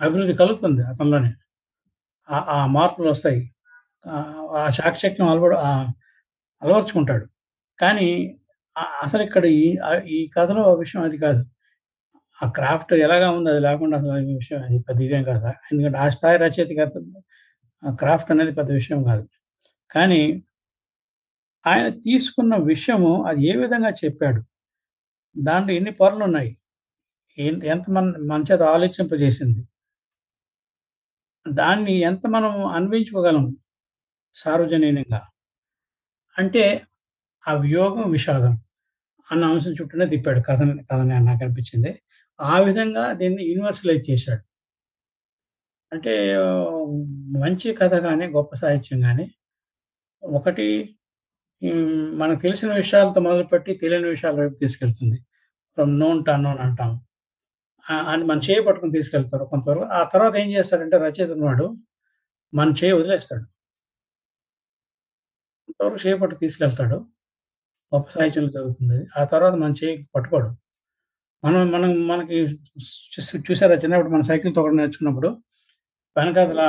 అభివృద్ధి 0.00 0.34
కలుగుతుంది 0.42 0.82
అతనిలోనే. 0.92 1.30
ఆ 2.28 2.58
మార్పులు 2.76 3.08
వస్తాయి 3.14 3.40
ఆ 4.58 4.62
సాక్షక్యం 4.78 5.28
అలవడు 5.32 5.56
అలవర్చుకుంటాడు 6.62 7.26
కానీ 7.78 8.08
అసలు 9.04 9.22
ఇక్కడ 9.28 9.44
ఈ 9.60 9.64
ఈ 10.16 10.20
కథలో 10.36 10.64
విషయం 10.82 11.02
అది 11.08 11.18
కాదు. 11.26 11.42
ఆ 12.40 12.46
క్రాఫ్ట్ 12.58 12.92
ఎలాగా 13.06 13.28
ఉంది 13.38 13.48
అది 13.54 13.60
లేకుండా 13.68 13.96
అసలు 14.00 14.14
ఈ 14.30 14.34
విషయం 14.40 14.60
అది 14.66 14.78
పెద్ద 14.88 15.00
ఇదేం 15.08 15.24
కాదు. 15.30 15.42
ఎందుకంటే 15.72 15.98
ఆ 16.04 16.06
స్థాయి 16.16 16.38
రచయితకి 16.44 16.82
ఆ 17.82 17.92
క్రాఫ్ట్ 18.02 18.30
అనేది 18.34 18.52
పెద్ద 18.60 18.70
విషయం 18.80 19.00
కాదు. 19.10 19.24
కానీ 19.92 20.22
ఆయన 21.64 21.88
తీసుకున్న 22.06 22.54
విషయము 22.70 23.12
అది 23.30 23.40
ఏ 23.50 23.52
విధంగా 23.62 23.90
చెప్పాడు? 24.02 24.40
దాంట్లో 25.36 25.72
ఎన్ని 25.78 25.92
పొరలు 26.00 26.24
ఉన్నాయి 26.28 26.50
ఎంత 27.66 27.84
మన 27.96 28.06
మన 28.30 28.40
చేత 28.50 28.62
ఆలోచింపజేసింది? 28.74 29.62
దాన్ని 31.46 31.94
ఎంత 32.08 32.24
మనం 32.28 32.52
అన్వయించుకోగలం 32.76 33.44
సార్వజనీయంగా 34.36 35.20
అంటే 36.36 36.64
ఆ 37.44 37.52
వియోగం, 37.64 38.04
విషాదం 38.10 38.54
అన్న 39.28 39.44
అంశం 39.52 39.72
చుట్టూనే 39.78 40.06
తిప్పాడు 40.14 40.40
కథని 40.48 40.74
కథని 40.90 41.14
నాకు 41.28 41.42
అనిపించింది 41.46 41.92
ఆ 42.40 42.56
విధంగా 42.68 43.04
దీన్ని 43.20 43.42
యూనివర్సలైజ్ 43.50 44.04
చేశాడు. 44.10 44.42
అంటే 45.92 46.12
మంచి 47.42 47.68
కథ 47.80 47.94
కానీ 48.06 48.26
గొప్ప 48.36 48.52
సాహిత్యం 48.62 49.00
కానీ 49.06 49.24
ఒకటి 50.22 50.66
మనకు 52.14 52.40
తెలిసిన 52.42 52.74
విషయాలతో 52.74 53.20
మొదలుపెట్టి 53.20 53.74
తెలియని 53.74 54.08
విషయాల 54.08 54.34
వైపు 54.40 54.54
తీసుకెళ్తుంది. 54.54 55.18
ఫ్రమ్ 55.76 56.00
నోన్ 56.00 56.24
టు 56.24 56.30
అన్నోన్ 56.30 56.58
అంటాం. 56.58 56.92
అని 58.08 58.24
మన 58.24 58.38
చేయి 58.38 58.62
పట్టుకొని 58.62 58.92
తీసుకెళ్తారు 58.92 59.44
కొంతవరకు. 59.44 59.84
ఆ 59.84 60.04
తర్వాత 60.04 60.36
ఏం 60.36 60.50
చేస్తాడంటే 60.50 60.98
రచయిత 60.98 61.30
ఉన్నవాడు 61.30 61.66
మన 62.54 62.68
చేయి 62.84 62.92
వదిలేస్తాడు. 62.92 63.44
కొంతవరకు 65.68 66.06
చేయి 66.06 66.18
పట్టుకు 66.18 66.40
తీసుకెళ్తాడు. 66.40 66.96
గొప్ప 67.92 68.10
సాహిత్యంలో 68.10 68.50
జరుగుతుంది 68.50 69.06
ఆ 69.18 69.24
తర్వాత 69.24 69.54
మన 69.54 69.72
చేయి 69.84 70.08
పట్టుకోడు. 70.14 70.50
మనం 71.44 71.70
మనం 71.70 72.08
మనకి 72.08 72.36
చూసారా 73.50 73.74
చిన్నప్పుడు 73.74 74.10
మన 74.12 74.20
సైకిల్ 74.20 74.54
తొక్కడం 74.54 74.76
నేర్చుకున్నప్పుడు 74.76 75.28
వెనకాల 76.16 76.62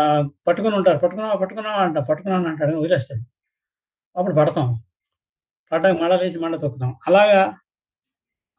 పట్టుకొని 0.47 0.75
ఉంటారు 0.75 0.97
పట్టుకున్నావా 0.97 1.35
పట్టుకున్నావా 1.35 1.83
అంట 1.83 1.97
పట్టుకున్నాను 1.97 2.47
అంటాడు 2.47 2.75
వదిలేస్తాడు 2.77 3.23
అప్పుడు 4.15 4.35
పడతాం. 4.35 4.67
పడ్డాక 5.71 5.95
మళ్ళా 6.01 6.17
లేచి 6.17 6.39
మళ్ళీ 6.39 6.57
తొక్కుతాం. 6.59 6.91
అలాగా 7.07 7.41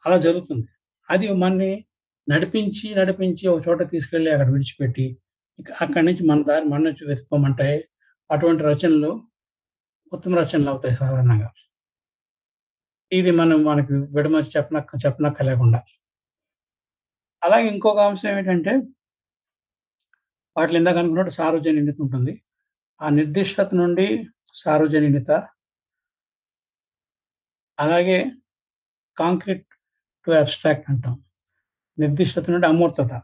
అలా 0.05 0.17
జరుగుతుంది. 0.19 0.67
అది 1.09 1.27
మనని 1.35 1.73
నడిపించి 2.27 2.87
నడిపించి 2.95 3.45
ఒక 3.49 3.61
చోట 3.69 3.91
తీసుకెళ్ళి 3.91 4.31
అక్కడ 4.33 4.49
విడిచిపెట్టి 4.49 5.07
అక్కడి 5.81 6.05
నుంచి 6.07 6.23
మన 6.27 6.43
దారి 6.43 6.65
మన 6.65 6.81
నుంచి 6.83 7.05
వెతుక్కోమంటాయి 7.09 7.79
అటువంటి 8.31 8.63
రచనలు 8.63 9.13
ఉత్తమ 10.13 10.35
రచనలు 10.39 10.71
అవుతాయి 10.71 10.95
సాధారణంగా. 10.95 11.51
ఇది 13.13 13.31
మనం 13.31 13.59
మనకి 13.65 13.95
విడమర్చి 14.17 14.51
చెప్పనక్క 14.57 14.91
చెప్పనక్క 15.07 15.43
లేకుండా 15.43 15.81
అలాగే 17.43 17.67
ఇంకొక 17.69 17.99
అంశం 18.01 18.29
ఏంటంటే 18.39 18.73
వాటిలో 20.57 20.79
ఇందాక 20.79 20.97
అనుకున్నట్టు 20.97 21.33
సార్వజనిక 21.33 22.01
ఉంటుంది. 22.01 22.33
ఆ 23.01 23.09
నిర్దిష్టత 23.09 23.71
నుండి 23.75 24.07
సార్వజనీయత 24.55 25.31
అలాగే 27.79 28.33
కాంక్రీట్ 29.17 29.67
టు 30.27 30.31
అబ్స్ట్రాక్ట్ 30.31 30.91
అంటాం. 30.91 31.25
నిర్దిష్టత 31.99 32.51
నుండి 32.51 32.67
అమూర్తత. 32.67 33.23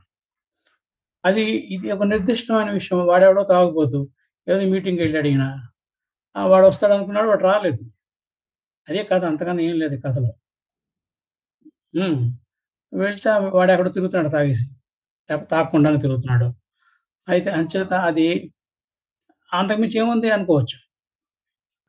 అది 1.25 1.43
ఇది 1.75 1.93
ఒక 1.93 2.03
నిర్దిష్టమైన 2.03 2.71
విషయం. 2.71 3.07
వాడెవడో 3.07 3.43
తాగబోతూ. 3.45 4.09
ఏదో 4.49 4.61
మీటింగ్కి 4.71 5.03
వెళ్ళి 5.03 5.19
అడిగినా 5.19 5.49
వాడు 6.45 6.67
వస్తాడు 6.67 6.93
అనుకున్నాడు 6.93 7.29
వాడు 7.29 7.43
రాలేదు. 7.43 7.83
అదే 8.89 9.05
కథ. 9.13 9.25
అంతకన్నా 9.25 9.63
ఏం 9.63 9.77
లేదు 9.79 9.97
కథలో. 10.09 10.33
వెళ్తే 12.93 13.31
వాడు 13.31 13.73
ఎక్కడ 13.73 13.95
తిరుగుతున్నాడు 13.95 14.33
తాగేసి. 14.33 14.67
తాగకుండానే 15.45 15.99
తిరుగుతున్నాడు. 15.99 16.49
అయితే 17.29 17.51
అంచేత 17.51 17.93
అది 17.95 18.55
అంతకుమించి 19.53 19.99
ఏముంది 19.99 20.31
అనుకోవచ్చు. 20.31 20.79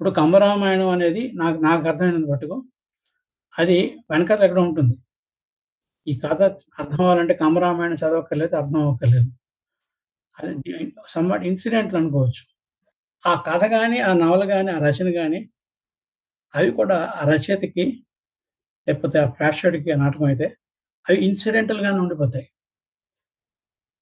ఇప్పుడు 0.01 0.15
కంబరామాయణం 0.15 0.87
అనేది 0.89 1.23
నాకు 1.33 1.57
నాకు 1.59 1.83
అర్థమైనంత 1.87 2.27
మట్టుకు 2.29 2.55
అది 3.53 3.75
వెనకాల 4.11 4.41
ఎక్కడ 4.43 4.59
ఉంటుంది. 4.59 4.95
ఈ 6.07 6.13
కథ 6.23 6.41
అర్థం 6.79 7.01
అవ్వాలంటే 7.03 7.33
కంబరామాయణం 7.33 7.97
చదవక్కర్లేదు 8.03 8.55
అర్థం 8.55 8.79
అవ్వక్కర్లేదు. 8.81 9.29
అది 10.35 10.73
సమ్మట్ 11.07 11.45
ఇన్సిడెంట్లు 11.45 11.97
అనుకోవచ్చు. 11.97 12.43
ఆ 13.23 13.33
కథ 13.47 13.63
కానీ 13.75 13.99
ఆ 14.01 14.11
నవల 14.13 14.45
కానీ 14.45 14.71
ఆ 14.71 14.79
రచన 14.87 15.09
కానీ 15.19 15.41
అవి 16.53 16.71
కూడా 16.71 16.97
ఆ 17.19 17.23
రచయితకి 17.33 17.85
లేకపోతే 18.87 19.19
ఆ 19.19 19.27
ప్రేక్షకుడికి 19.37 19.91
ఆ 19.91 19.95
నాటకం 19.95 20.25
అయితే 20.25 20.47
అవి 21.05 21.19
ఇన్సిడెంటల్గానే 21.27 21.99
ఉండిపోతాయి. 21.99 22.47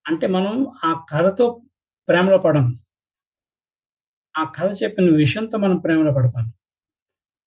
అంటే 0.06 0.28
మనం 0.28 0.54
ఆ 0.86 0.92
కథతో 1.12 1.48
ప్రేమలో 2.08 2.38
పడం 2.40 2.68
ఆ 4.36 4.44
కథ 4.56 4.84
చెప్పిన 4.84 5.16
విషయంతో 5.16 5.58
మనం 5.58 5.78
ప్రేమలో 5.78 6.12
పడతాం. 6.14 6.46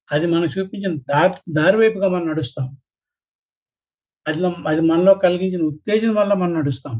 అది 0.09 0.27
మనం 0.27 0.45
చూపించిన 0.45 0.95
దారి 1.11 1.35
దారి 1.53 1.77
వైపుగా 1.77 2.09
మనం 2.09 2.27
నడుస్తాం. 2.29 2.67
అది 4.27 4.41
అది 4.67 4.81
మనలో 4.81 5.15
కలిగించిన 5.15 5.63
ఉత్తేజం 5.63 6.15
వల్ల 6.15 6.33
మనం 6.35 6.55
నడుస్తాం. 6.55 6.97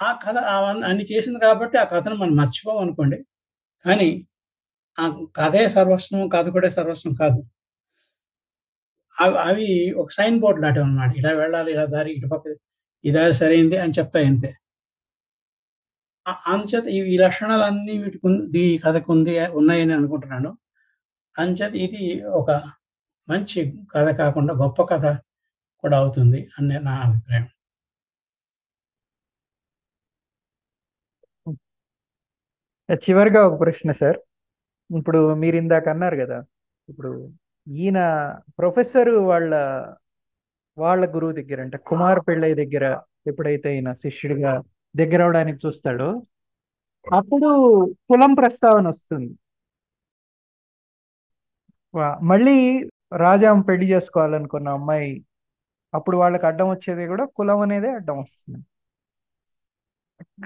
ఆ 0.00 0.12
కథ 0.24 0.36
అవన్నీ 0.54 0.82
అన్ని 0.86 1.04
చేసింది 1.12 1.38
కాబట్టి 1.38 1.76
ఆ 1.78 1.84
కథను 1.84 2.14
మనం 2.14 2.34
మర్చిపోం 2.36 2.78
అనుకోండి. 2.78 3.18
కానీ 3.84 4.08
ఆ 4.98 5.04
కథే 5.36 5.68
సర్వస్వం 5.68 6.28
కథ 6.28 6.48
కూడా 6.48 6.68
సర్వస్వం 6.70 7.14
కాదు. 7.14 7.40
అవి 9.16 9.36
అవి 9.38 9.66
ఒక 9.96 10.10
సైన్ 10.10 10.40
బోర్డు 10.40 10.60
లాంటివి 10.62 10.84
అన్నమాట. 10.84 11.12
ఇలా 11.18 11.32
వెళ్ళాలి 11.32 11.70
ఇలా 11.72 11.84
దారి 11.86 12.10
ఇటు 12.12 12.26
పక్క 12.26 12.46
ఈ 13.04 13.10
దారి 13.10 13.34
సరైంది 13.34 13.76
అని 13.76 13.92
చెప్తాయి 13.98 14.26
అంతే. 14.26 14.50
అందుచేత 16.52 16.86
ఈ 17.12 17.16
లక్షణాలన్నీ 17.24 17.94
వీటికి 18.02 18.28
ఈ 18.62 18.78
కథకు 18.84 19.08
ఉంది 19.14 19.34
ఉన్నాయని 19.60 19.94
అనుకుంటున్నాను. 19.98 20.50
అందుచేత 21.36 21.74
ఇది 21.86 22.02
ఒక 22.40 22.50
మంచి 23.28 23.60
కథ 23.94 24.08
కాకుండా 24.22 24.52
గొప్ప 24.62 24.80
కథ 24.92 25.06
కూడా 25.84 25.96
అవుతుంది 26.02 26.40
అని 26.58 26.76
నా 26.88 26.94
అభిప్రాయం. 27.06 27.46
చివరిగా 33.06 33.40
ఒక 33.48 33.56
ప్రశ్న 33.62 33.90
సార్. 34.00 34.18
ఇప్పుడు 34.90 35.20
మీరు 35.42 35.56
ఇందాక 35.62 35.86
అన్నారు 35.94 36.16
కదా 36.22 36.38
ఇప్పుడు 36.88 37.10
ఈయన 37.66 38.00
ప్రొఫెసర్ 38.58 39.12
వాళ్ళ 39.30 39.52
వాళ్ళ 40.78 41.02
గురువు 41.14 41.34
దగ్గర 41.38 41.58
అంటే 41.66 41.78
కుమార్ 41.90 42.20
పెళ్ళయ్య 42.28 42.56
దగ్గర 42.62 42.84
ఎప్పుడైతే 43.30 43.68
ఈయన 43.76 43.90
శిష్యుడిగా 44.04 44.52
దగ్గర 44.96 45.22
అవడానికి 45.22 45.58
చూస్తాడో. 45.66 46.22
అప్పుడు 47.14 47.48
కులం 48.10 48.34
ప్రస్తావన 48.34 48.88
వస్తుంది. 48.88 49.38
వా- 51.94 52.18
మళ్ళీ 52.18 52.88
రాజాం 53.16 53.60
పెళ్ళి 53.60 53.92
చేసుకోవాలనుకున్న 53.92 54.68
అమ్మాయి 54.68 55.24
అప్పుడు 55.94 56.16
వాళ్ళకి 56.16 56.46
అడ్డం 56.46 56.70
వచ్చేది 56.70 57.06
కూడా 57.06 57.24
కులం 57.24 57.60
అనేది 57.60 57.88
అడ్డం 57.88 58.18
వస్తుంది. 58.20 58.64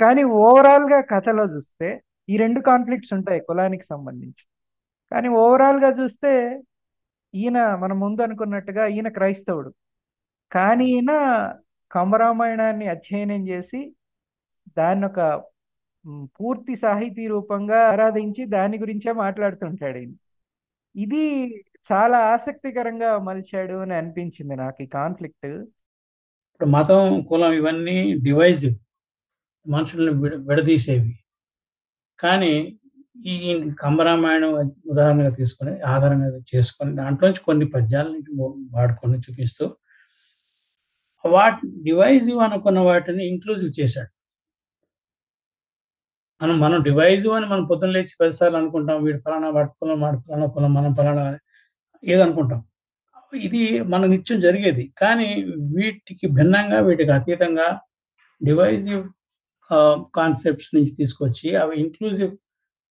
కానీ 0.00 0.22
ఓవరాల్గా 0.22 1.00
కథలో 1.00 1.44
చూస్తే 1.44 2.03
ఈ 2.29 2.37
రెండు 2.37 2.61
కాన్ఫ్లిక్ట్స్ 2.61 3.12
ఉంటాయి 3.12 3.40
కులానికి 3.40 3.85
సంబంధించి. 3.85 4.44
కానీ 5.12 5.29
ఓవరాల్గా 5.29 6.03
చూస్తే 6.03 6.62
ఈయన 7.35 7.74
మనం 7.74 8.00
ముందు 8.00 8.22
అనుకున్నట్టుగా 8.22 8.87
ఈయన 8.87 9.09
క్రైస్తవుడు. 9.09 9.74
కానీ 10.53 10.85
ఈయన 10.85 11.12
కంబరామాయణాన్ని 11.92 12.88
అధ్యయనం 12.88 13.48
చేసి 13.48 13.94
దాన్ని 14.78 15.06
ఒక 15.11 15.20
పూర్తి 16.38 16.74
సాహితీ 16.76 17.24
రూపంగా 17.28 17.78
ఆరాధించి 17.92 18.42
దాని 18.56 18.76
గురించే 18.78 19.12
మాట్లాడుతుంటాడు 19.24 19.98
ఈయన. 20.02 20.12
ఇది 20.94 21.24
చాలా 21.90 22.18
ఆసక్తికరంగా 22.35 23.11
మలిచాడు 23.28 23.76
అని 23.85 23.94
అనిపించింది 23.94 24.54
నాకు 24.62 24.78
ఈ 24.87 24.88
కాన్ఫ్లిక్ట్. 24.98 25.48
ఇప్పుడు 26.52 26.68
మతం 26.76 27.02
కులం 27.30 27.52
ఇవన్నీ 27.61 27.96
డివైజ్ 28.26 28.66
మనుషులను 29.66 30.12
విడదీసేవి. 30.48 31.12
కానీ 32.18 32.52
ఈ 33.26 33.37
కంబరామాయణం 33.83 34.52
ఉదాహరణగా 34.92 35.30
తీసుకొని 35.38 35.72
ఆధారంగా 35.92 36.28
చేసుకొని 36.52 36.92
దాంట్లోంచి 36.96 37.40
కొన్ని 37.48 37.66
పద్యాలని 37.74 38.20
వాడుకొని 38.76 39.18
చూపిస్తూ 39.18 39.64
వాటి 41.24 41.66
డివైజివ్ 41.87 42.38
అనుకున్న 42.46 42.78
వాటిని 42.80 43.22
ఇంక్లూజివ్ 43.33 43.72
చేశాడు. 43.80 44.11
మనం 46.42 46.61
మనం 46.61 46.83
డివైజ్ 46.83 47.26
అని 47.26 47.46
మనం 47.46 47.64
పొద్దున్న 47.64 47.92
లేచి 47.92 48.09
పదిసార్లు 48.20 48.57
అనుకుంటాం 48.59 49.05
వీడు 49.05 49.18
ఫలానా 49.18 49.50
వాడి 49.50 49.68
కులం 49.68 50.00
వాడి 50.00 50.16
ఫలానా 50.16 50.46
కులం 50.46 50.74
మనం 50.74 50.94
ఫలానా 50.94 51.38
ఏదనుకుంటాం. 52.05 52.64
ఇది 53.35 53.83
మన 53.83 54.07
నిత్యం 54.07 54.40
జరిగేది. 54.40 54.92
కానీ 54.98 55.44
వీటికి 55.74 56.26
భిన్నంగా 56.26 56.81
వీటికి 56.81 57.11
అతీతంగా 57.11 57.81
డివైజివ్ 58.44 59.09
కాన్సెప్ట్స్ 60.16 60.74
నుంచి 60.74 60.90
తీసుకొచ్చి 60.90 61.57
అవి 61.57 61.76
ఇంక్లూజివ్ 61.76 62.37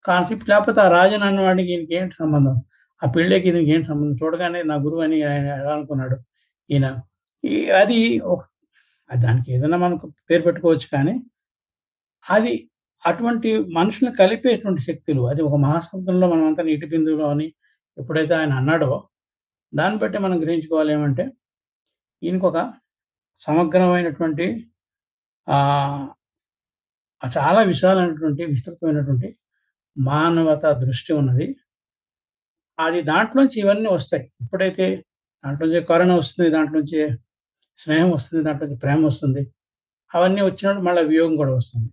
కాన్సెప్ట్ 0.05 0.49
లేకపోతే 0.49 0.81
ఆ 0.81 0.87
రాజన్ 0.87 1.23
అన్నవాడికి 1.23 1.73
ఈయనకి 1.73 1.95
ఏంటి 1.95 2.15
సంబంధం? 2.19 2.61
ఆ 3.03 3.11
పెళ్ళికి 3.11 3.49
ఈయనకి 3.49 3.69
ఏంటి 3.69 3.87
సంబంధం? 3.87 4.25
చూడగానే 4.25 4.63
నా 4.63 4.75
గురువు 4.75 5.01
అని 5.01 5.23
ఆయన 5.23 5.45
ఎలా 5.45 5.73
అనుకున్నాడు? 5.73 6.17
ఈయన 6.69 6.99
ఈ- 7.45 7.69
అది 7.69 8.19
ఒక 8.19 8.41
దానికి 9.15 9.53
ఏదైనా 9.53 9.77
మనకు 9.77 10.13
పేరు 10.29 10.41
పెట్టుకోవచ్చు 10.41 10.87
కానీ 10.93 11.23
అది 12.29 12.68
అటువంటి 13.05 13.49
మనుషులను 13.73 14.13
కలిపేటువంటి 14.15 14.81
శక్తులు 14.81 15.21
అది 15.27 15.41
ఒక 15.41 15.55
మహాసముద్రంలో 15.55 16.27
మనం 16.29 16.45
అంతా 16.47 16.63
నీటి 16.63 16.85
బిందువులో 16.85 17.25
అని 17.29 17.47
ఎప్పుడైతే 17.97 18.33
ఆయన 18.35 18.53
అన్నాడో 18.53 18.91
దాన్ని 19.73 19.99
బట్టి 19.99 20.17
మనం 20.17 20.37
గ్రహించుకోవాలి 20.43 20.91
ఏమంటే 20.93 21.25
ఈయనకు 22.21 22.47
ఒక 22.47 22.59
సమగ్రమైనటువంటి 23.39 24.45
చాలా 27.23 27.61
విశాలమైనటువంటి 27.61 28.43
విస్తృతమైనటువంటి 28.45 29.29
మానవత 29.97 30.65
దృష్టి 30.83 31.13
ఉన్నది. 31.13 31.47
అది 32.79 33.01
దాంట్లోంచి 33.01 33.57
ఇవన్నీ 33.59 33.89
వస్తాయి. 33.91 34.25
ఎప్పుడైతే 34.43 34.85
దాంట్లోంచి 35.43 35.81
కరోనా 35.83 36.15
వస్తుంది 36.15 36.49
దాంట్లోంచి 36.49 36.99
స్నేహం 37.77 38.11
వస్తుంది 38.11 38.43
దాంట్లోంచి 38.43 38.77
ప్రేమ 38.77 39.01
వస్తుంది. 39.05 39.43
అవన్నీ 40.11 40.41
వచ్చినప్పుడు 40.41 40.85
మళ్ళీ 40.85 41.03
వియోగం 41.05 41.35
కూడా 41.35 41.53
వస్తుంది. 41.55 41.89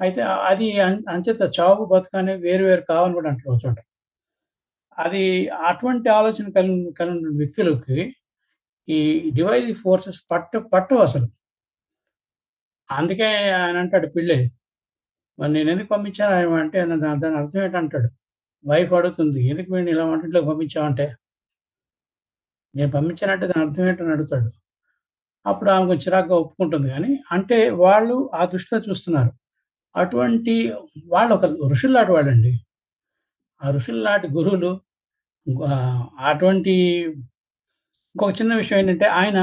అయితే 0.00 0.20
అది 0.50 0.66
అంచేత 1.14 1.42
చావు 1.56 1.84
బతుకు 1.92 2.16
అనేవి 2.20 2.42
వేరు 2.46 2.64
వేరు 2.68 2.84
కావని 2.90 3.14
కూడా 3.18 3.28
అంటారు 3.32 3.50
ఒక 3.54 3.60
చోట. 3.66 3.78
అది 4.98 5.22
అటువంటి 5.70 6.08
ఆలోచన 6.18 6.46
కలిగి 6.56 6.92
కలిగిన 7.00 7.30
వ్యక్తులకి 7.40 7.98
ఈ 8.88 8.98
డివైజ్ 9.38 9.70
ఫోర్సెస్ 9.82 10.20
పట్ట 10.32 10.52
పట్టవు 10.72 11.02
అసలు. 11.08 11.28
అందుకే 12.90 13.28
ఆయన 13.60 13.76
అంటాడు 13.82 14.08
పిల్లే 14.16 14.38
మరి 15.38 15.52
నేను 15.56 15.70
ఎందుకు 15.74 15.90
పంపించాను 15.94 16.32
ఆయన 16.36 16.60
అంటే 16.64 16.78
దాని 17.04 17.36
అర్థం 17.42 17.60
ఏంటంటాడు. 17.66 18.08
వైఫ్ 18.64 18.92
అడుగుతుంది 18.98 19.40
ఎందుకు 19.52 19.68
వీడిని 19.74 19.92
ఇలా 19.96 20.04
వంటింట్లోకి 20.12 20.48
పంపించామంటే 20.52 21.06
నేను 22.74 22.90
పంపించానంటే 22.94 23.46
దాని 23.50 23.62
అర్థం 23.66 23.84
ఏంటని 23.90 24.12
అడుగుతాడు. 24.16 24.48
అప్పుడు 25.46 25.70
ఆమె 25.74 25.84
కొంచెం 25.90 26.02
చిరాకుగా 26.06 26.36
ఒప్పుకుంటుంది 26.42 26.88
కానీ 26.94 27.12
అంటే 27.36 27.58
వాళ్ళు 27.84 28.16
ఆ 28.40 28.42
దృష్టితో 28.54 28.78
చూస్తున్నారు. 28.88 29.30
అటువంటి 29.94 30.54
వాళ్ళు 31.06 31.32
ఒక 31.34 31.44
ఋషుల్లాంటి 31.70 32.12
వాళ్ళండి 32.12 32.52
ఆ 33.60 33.70
ఋషుల్లాంటి 33.70 34.28
గురువులు 34.28 34.70
అటువంటి 36.20 36.74
ఇంకొక 38.14 38.40
చిన్న 38.40 38.54
విషయం 38.54 38.78
ఏంటంటే 38.78 39.06
ఆయన 39.12 39.38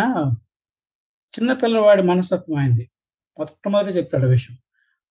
చిన్నపిల్లవాడి 1.33 2.01
మనస్తత్వం 2.01 2.57
అయింది 2.57 2.85
మొట్టమొదటి 3.37 3.97
చెప్తాడు 3.97 4.25
ఆ 4.25 4.29
విషయం. 4.29 4.55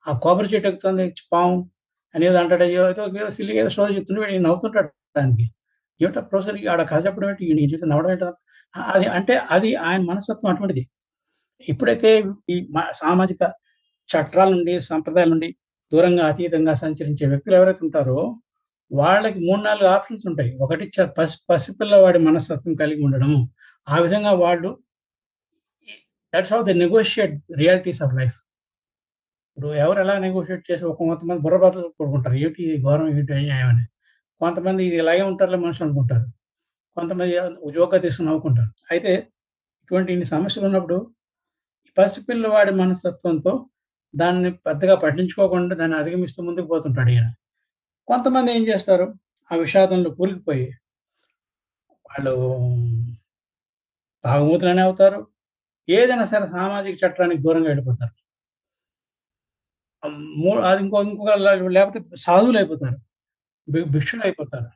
ఆ 0.07 0.19
కొబ్బరి 0.19 0.49
చెట్టు 0.49 0.69
ఎక్కుతుంది 0.69 1.05
పాము 1.33 1.57
అనేది 2.15 2.39
అంటాడు. 2.39 2.65
అయ్యో 2.65 2.91
ఏదో 2.91 3.05
ఏదో 3.19 3.31
సిల్లిగా 3.31 3.61
ఏదో 3.61 3.69
స్టోరీ 3.69 3.97
చెప్తుంటే 3.97 4.21
వీడు 4.23 4.43
నవ్వుతుంటాడు 4.43 4.91
దానికి 5.17 5.47
ఏమిటో 6.01 6.21
ప్రొఫెసర్? 6.21 6.59
ఆడ 6.73 6.83
కథ 6.91 7.07
చెప్పడం 7.07 7.29
ఏంటి 7.31 7.55
నేను 7.55 7.71
చూసి 7.75 7.87
నవ్వడం 7.87 8.11
ఏంటో 8.11 8.29
అది 8.75 9.07
అంటే 9.09 9.35
అది 9.51 9.75
ఆయన 9.87 10.01
మనస్తత్వం 10.03 10.49
అటువంటిది. 10.53 10.83
ఎప్పుడైతే 11.69 12.11
ఈ 12.51 12.57
మా- 12.75 12.93
సామాజిక 12.95 13.43
చట్టాల 14.07 14.49
నుండి 14.49 14.81
సంప్రదాయాల 14.81 15.29
నుండి 15.29 15.57
దూరంగా 15.93 16.27
అతీతంగా 16.27 16.75
సంచరించే 16.75 17.27
వ్యక్తులు 17.27 17.57
ఎవరైతే 17.57 17.79
ఉంటారో 17.83 18.41
వాళ్ళకి 18.93 19.39
మూడు 19.39 19.61
నాలుగు 19.61 19.87
ఆప్షన్స్ 19.87 20.27
ఉంటాయి. 20.27 20.57
ఒకటి 20.57 20.91
చ- 21.01 21.07
పసి 21.19 21.39
పసిపిల్లవాడి 21.51 22.19
మనస్తత్వం 22.19 22.75
కలిగి 22.75 23.03
ఉండడము 23.03 23.51
ఆ 23.89 23.99
విధంగా 23.99 24.33
వాళ్ళు 24.33 24.79
that's 26.37 26.53
how 26.53 26.63
the 26.63 26.71
negotiate 26.71 27.45
realities 27.59 28.03
of 28.03 28.15
life 28.15 28.35
ఇప్పుడు 29.57 29.75
ఎవరు 29.75 30.01
ఎలా 30.01 30.19
నెగోషియేట్ 30.19 30.73
చేసి 30.73 30.85
ఒక 30.85 30.99
కొంతమంది 30.99 31.41
బుర్రబాతలు 31.43 31.95
కొడుకుంటారు 31.99 32.35
ఏమిటి 32.35 32.63
ఇది 32.63 32.83
ఘోరం? 32.83 33.09
ఏమిటి 33.09 33.33
అన్యాయం 33.33 33.69
అని. 33.69 33.87
కొంతమంది 34.41 34.85
ఇది 34.85 34.97
ఇలాగే 34.97 35.23
ఉంటారులే 35.23 35.57
మనుషులు 35.57 35.89
అనుకుంటారు. 35.89 36.31
కొంతమంది 36.95 37.39
ఉద్యోగ 37.41 37.97
తీసుకుని 37.97 38.29
నవ్వుకుంటారు. 38.29 38.71
అయితే 38.91 39.15
ఇటువంటి 39.83 40.13
ఇన్ని 40.13 40.27
సమస్యలు 40.27 40.67
ఉన్నప్పుడు 40.67 41.15
పసిపిల్లవాడి 41.99 42.71
మనస్తత్వంతో 42.71 43.69
దాన్ని 44.17 44.53
పెద్దగా 44.53 44.95
పట్టించుకోకుండా 44.95 45.75
దాన్ని 45.75 45.97
అధిగమిస్తూ 45.97 46.43
ముందుకు 46.43 46.67
పోతుంటాడు 46.67 47.11
ఈయన. 47.11 47.33
కొంతమంది 48.07 48.53
ఏం 48.53 48.67
చేస్తారు? 48.67 49.15
ఆ 49.53 49.57
విషాదంలో 49.57 50.11
కూలికిపోయి 50.11 50.71
వాళ్ళు 51.91 52.35
తాగుమూతులనే 54.25 54.83
అవుతారు. 54.83 55.27
ఏదైనా 55.89 56.27
సరే 56.27 56.47
సామాజిక 56.47 57.05
చట్టానికి 57.05 57.43
దూరంగా 57.43 57.67
వెళ్ళిపోతారు. 57.67 58.27
మూ- 60.09 60.61
అది 60.61 60.83
ఇంకో 60.83 61.03
ఇంకొక 61.03 61.31
లేకపోతే 61.69 62.17
సాధువులు 62.17 62.59
అయిపోతారు. 62.59 62.97
భిక్షులు 63.89 64.23
అయిపోతారు. 64.23 64.71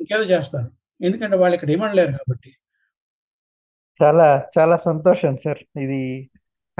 ఇంకేదో 0.00 0.22
చేస్తారు. 0.22 0.70
ఎందుకంటే 1.04 1.36
వాళ్ళు 1.36 1.54
ఇక్కడ 1.54 1.68
డిమాండ్ 1.68 1.96
లేరు 1.96 2.12
కాబట్టి. 2.12 2.56
చాలా 4.02 4.50
చాలా 4.58 4.76
సంతోషం 4.76 5.36
సార్. 5.36 5.78
ఇది 5.78 6.30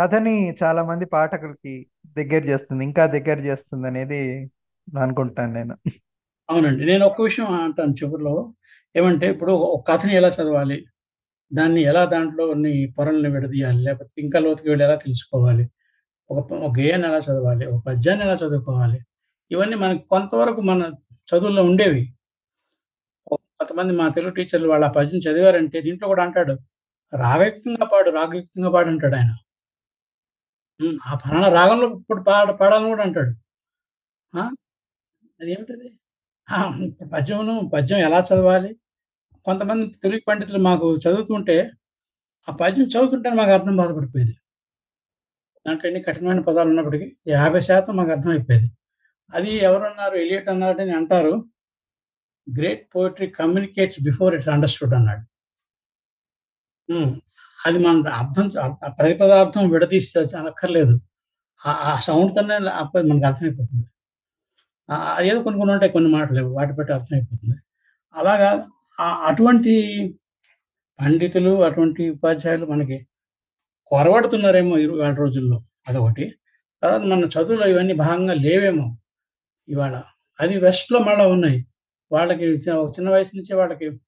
కథని 0.00 0.56
చాలా 0.62 0.84
మంది 0.84 1.04
పాఠకులకి 1.06 1.86
దగ్గర 2.18 2.44
చేస్తుంది 2.44 2.84
ఇంకా 2.84 3.06
దగ్గర 3.06 3.38
చేస్తుంది 3.38 3.86
అనేది 3.86 4.50
అనుకుంటాను 5.00 5.52
నేను. 5.52 5.76
అవునండి. 6.50 6.86
నేను 6.86 7.06
ఒక్క 7.06 7.22
విషయం 7.22 7.46
అంటాను 7.46 7.92
చివరిలో. 7.92 8.54
ఏమంటే 8.96 9.30
ఇప్పుడు 9.30 9.52
ఒక 9.52 9.92
కథని 9.92 10.14
ఎలా 10.14 10.28
చదవాలి? 10.28 10.84
దాన్ని 11.52 11.80
ఎలా 11.80 12.04
దాంట్లో 12.04 12.46
కొన్ని 12.46 12.94
పొరల్ని 12.98 13.30
విడదీయాలి? 13.30 13.78
లేకపోతే 13.78 14.22
ఇంకా 14.22 14.38
లోతుకి 14.38 14.68
వెళ్ళి 14.68 14.84
ఎలా 14.84 14.94
తెలుసుకోవాలి? 14.94 15.70
ఒక 16.30 16.52
ఒక 16.52 16.78
గేయాన్ని 16.78 17.08
ఎలా 17.08 17.18
చదవాలి? 17.18 17.66
ఒక 17.66 17.82
పద్యాన్ని 17.86 18.24
ఎలా 18.24 18.34
చదువుకోవాలి? 18.34 18.98
ఇవన్నీ 19.50 19.76
మనకు 19.76 20.08
కొంతవరకు 20.08 20.60
మన 20.60 20.92
చదువుల్లో 21.30 21.62
ఉండేవి. 21.64 22.14
కొంతమంది 23.26 23.92
మా 23.96 24.08
తెలుగు 24.08 24.32
టీచర్లు 24.32 24.68
వాళ్ళ 24.68 24.84
ఆ 24.84 24.90
పద్యం 24.90 25.20
చదివారంటే 25.20 25.80
దీంట్లో 25.80 26.08
కూడా 26.08 26.22
అంటాడు 26.22 26.54
రాగయుక్తంగా 27.16 27.86
పాడు 27.86 28.10
రాగయుక్తంగా 28.10 28.70
పాడు 28.70 28.88
అంటాడు 28.88 29.16
ఆయన. 29.16 29.30
ఆ 31.08 31.12
ఫలానా 31.22 31.48
రాగంలో 31.58 31.86
ఇప్పుడు 32.00 32.20
పాడ 32.28 32.50
పాడాలని 32.60 32.88
కూడా 32.88 33.02
అంటాడు. 33.02 33.32
అదేమిటది? 35.40 35.88
పద్యమును 37.14 37.54
పద్యం 37.74 38.00
ఎలా 38.08 38.20
చదవాలి? 38.28 38.70
కొంతమంది 39.46 39.84
తెలుగు 40.04 40.22
పండితులు 40.28 40.60
మాకు 40.68 40.86
చదువుతుంటే 41.04 41.56
ఆ 42.48 42.52
పద్యం 42.62 42.86
చదువుతుంటే 42.94 43.30
మాకు 43.38 43.52
అర్థం 43.56 43.74
బాధపడిపోయేది. 43.76 44.34
దాంట్లో 45.66 45.86
ఎన్ని 45.90 46.02
కఠినమైన 46.02 46.40
పదాలు 46.40 46.68
ఉన్నప్పటికీ 46.72 47.06
యాభై 47.28 47.60
శాతం 47.60 47.94
మాకు 47.96 48.10
అర్థమైపోయేది. 48.10 48.68
అది 49.32 49.50
ఎవరన్నారు? 49.68 50.14
ఎలియట్ 50.24 50.48
అన్నారు 50.48 50.80
అని 50.84 50.94
అంటారు. 51.00 51.34
Great 52.46 52.84
poetry 52.94 53.28
communicates 53.40 54.00
before 54.08 54.34
it's 54.36 54.50
understood 54.56 54.94
అన్నాడు. 54.98 55.22
అది 57.66 57.78
మన 57.78 58.08
అర్థం 58.08 58.48
ప్రతి 58.98 59.14
పదార్థం 59.14 59.70
విడదీస్తే 59.70 60.20
అనక్కర్లేదు. 60.20 61.00
ఆ- 61.66 61.92
ఆ 61.92 62.00
సౌండ్ 62.00 62.34
తోనే 62.34 62.58
మనకు 62.58 63.26
అర్థమైపోతుంది. 63.26 63.86
ఏదో 65.26 65.42
కొన్ని 65.42 65.60
కొన్ని 65.60 65.72
ఉంటాయి 65.72 65.92
కొన్ని 65.92 66.10
మాటలు 66.10 66.44
వాటి 66.44 66.72
బట్టి 66.72 66.92
అర్థమైపోతుంది. 66.92 67.56
అలాగా 68.14 68.68
అటువంటి 69.00 70.04
పండితులు 71.00 71.64
అటువంటి 71.64 72.10
ఉపాధ్యాయులు 72.10 72.66
మనకి 72.66 73.06
కొరవడుతున్నారేమో 73.86 74.78
ఇవాళ 74.78 75.14
రోజుల్లో 75.14 75.62
అదొకటి. 75.88 76.34
తర్వాత 76.82 77.00
మన 77.00 77.24
చదువులో 77.24 77.68
ఇవన్నీ 77.68 77.94
భాగంగా 77.94 78.34
లేవేమో 78.34 78.96
ఇవాళ. 79.68 80.02
అది 80.40 80.58
వెస్ట్లో 80.58 80.98
మళ్ళీ 80.98 81.26
ఉన్నాయి. 81.26 81.66
వాళ్ళకి 82.12 82.44
చిన్న 82.44 83.10
వయసు 83.10 83.36
నుంచి 83.36 83.56
వాళ్ళకి 83.56 84.00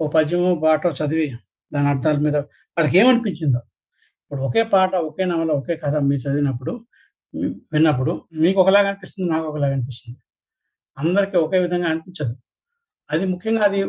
ఓ 0.00 0.08
పద్యమో 0.08 0.54
పాటో 0.54 0.90
చదివి 0.90 1.38
దాని 1.74 1.88
అర్థాల 1.88 2.16
మీద 2.16 2.34
వాళ్ళకి 2.78 2.96
ఏమనిపించిందో 2.98 3.60
ఇప్పుడు 4.22 4.42
ఒకే 4.42 4.62
పాట 4.72 4.94
ఒకే 5.06 5.24
నవల 5.24 5.50
ఒకే 5.52 5.74
కథ 5.76 5.94
మీరు 6.08 6.20
చదివినప్పుడు 6.24 6.72
విన్నప్పుడు 7.72 8.12
మీకు 8.42 8.58
ఒకలాగా 8.62 8.88
అనిపిస్తుంది 8.88 9.26
నాకు 9.30 9.46
ఒకలాగా 9.48 9.74
అనిపిస్తుంది. 9.74 10.18
అందరికీ 10.96 11.36
ఒకే 11.36 11.58
విధంగా 11.58 11.88
అనిపించదు. 11.88 12.34
అది 13.10 13.24
ముఖ్యంగా 13.26 13.62
అది 13.64 13.80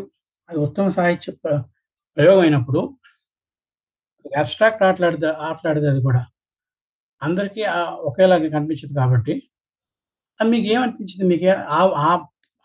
అది 0.49 0.59
ఉత్తమ 0.59 0.85
సాహిత్య 0.89 1.31
ప్రయోగం 2.17 2.41
అయినప్పుడు 2.41 2.81
అబ్స్ట్రాక్ట్ 4.25 4.81
ఆటలాడితే 4.83 5.29
ఆటలాడితే 5.47 5.87
అది 5.87 6.01
కూడా 6.01 6.21
అందరికీ 7.21 7.61
ఒకేలాగా 8.09 8.49
కనిపించదు 8.57 8.93
కాబట్టి 8.99 9.33
అది 10.39 10.49
మీకు 10.49 10.67
ఏమనిపించింది 10.75 11.25
మీకు 11.31 11.47
ఆ 11.71 11.81
ఆ 12.03 12.09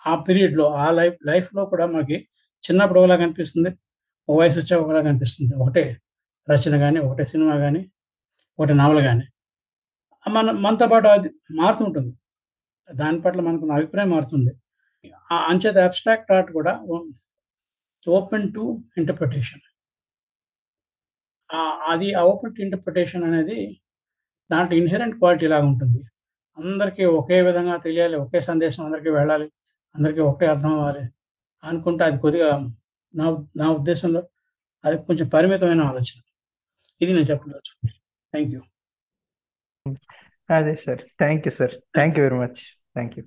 ఆ 0.02 0.14
పీరియడ్లో 0.24 0.66
ఆ 0.76 0.86
లైఫ్ 0.90 1.18
లైఫ్లో 1.26 1.62
కూడా 1.66 1.86
మనకి 1.86 2.18
చిన్నప్పుడు 2.64 3.00
ఒకలాగా 3.00 3.22
కనిపిస్తుంది 3.24 3.70
ఒక 4.28 4.36
వయసు 4.40 4.58
వచ్చాక 4.60 4.80
ఒకలాగా 4.84 5.06
కనిపిస్తుంది 5.10 5.54
ఒకటే 5.56 5.84
రచన 6.48 6.74
కానీ 6.84 6.98
ఒకటే 7.06 7.24
సినిమా 7.32 7.54
కానీ 7.64 7.82
ఒకటి 8.58 8.74
నవల 8.82 9.00
కానీ 9.08 9.26
మన 10.26 10.50
మనతో 10.64 10.86
పాటు 10.92 11.08
అది 11.16 11.28
మారుతుంటుంది. 11.60 12.12
దాని 12.88 13.18
పట్ల 13.24 13.40
మనకు 13.48 13.66
అభిప్రాయం 13.78 14.10
మారుతుంది. 14.14 14.52
ఆ 15.34 15.36
అంచేత 15.50 15.76
అబ్స్ట్రాక్ట్ 15.88 16.32
ఆర్ట్ 16.36 16.50
కూడా 16.58 16.72
ఓపెన్ 18.06 18.46
టు 18.56 18.64
ఇంటర్ప్రిటేషన్ 19.00 19.64
అది 21.92 22.08
ఓపెన్ 22.30 22.52
టు 22.56 22.60
ఇంటర్ప్రిటేషన్ 22.66 23.24
అనేది 23.28 23.58
దాంట్లో 24.50 24.74
ఇన్హెరెంట్ 24.80 25.16
క్వాలిటీ 25.20 25.46
లాగా 25.52 25.66
ఉంటుంది. 25.72 26.00
అందరికీ 26.58 27.04
ఒకే 27.20 27.38
విధంగా 27.48 27.76
తెలియాలి 27.86 28.16
ఒకే 28.24 28.40
సందేశం 28.50 28.82
అందరికీ 28.88 29.10
వెళ్ళాలి 29.18 29.46
అందరికీ 29.94 30.20
ఒకటే 30.28 30.46
అర్థం 30.54 30.72
అవ్వాలి 30.76 31.04
అనుకుంటే 31.62 32.02
అది 32.08 32.18
కొద్దిగా 32.24 32.50
నా 33.14 33.26
నా 33.60 33.66
ఉద్దేశంలో 33.78 34.22
అది 34.84 34.96
కొంచెం 35.08 35.28
పరిమితమైన 35.36 35.82
ఆలోచన. 35.90 36.18
ఇది 37.00 37.12
నేను 37.12 37.28
చెప్పదలుచుకున్నాను 37.30 37.98
థ్యాంక్ 38.34 38.52
యూ 38.54 38.60
అదే 40.48 40.74
sir. 40.76 41.02
Thank 41.18 41.46
you 41.46 41.52
sir 41.52 41.74
thank 41.94 42.16
you 42.18 42.22
very 42.24 42.38
much 42.42 42.60
thank 42.94 43.14
you 43.18 43.22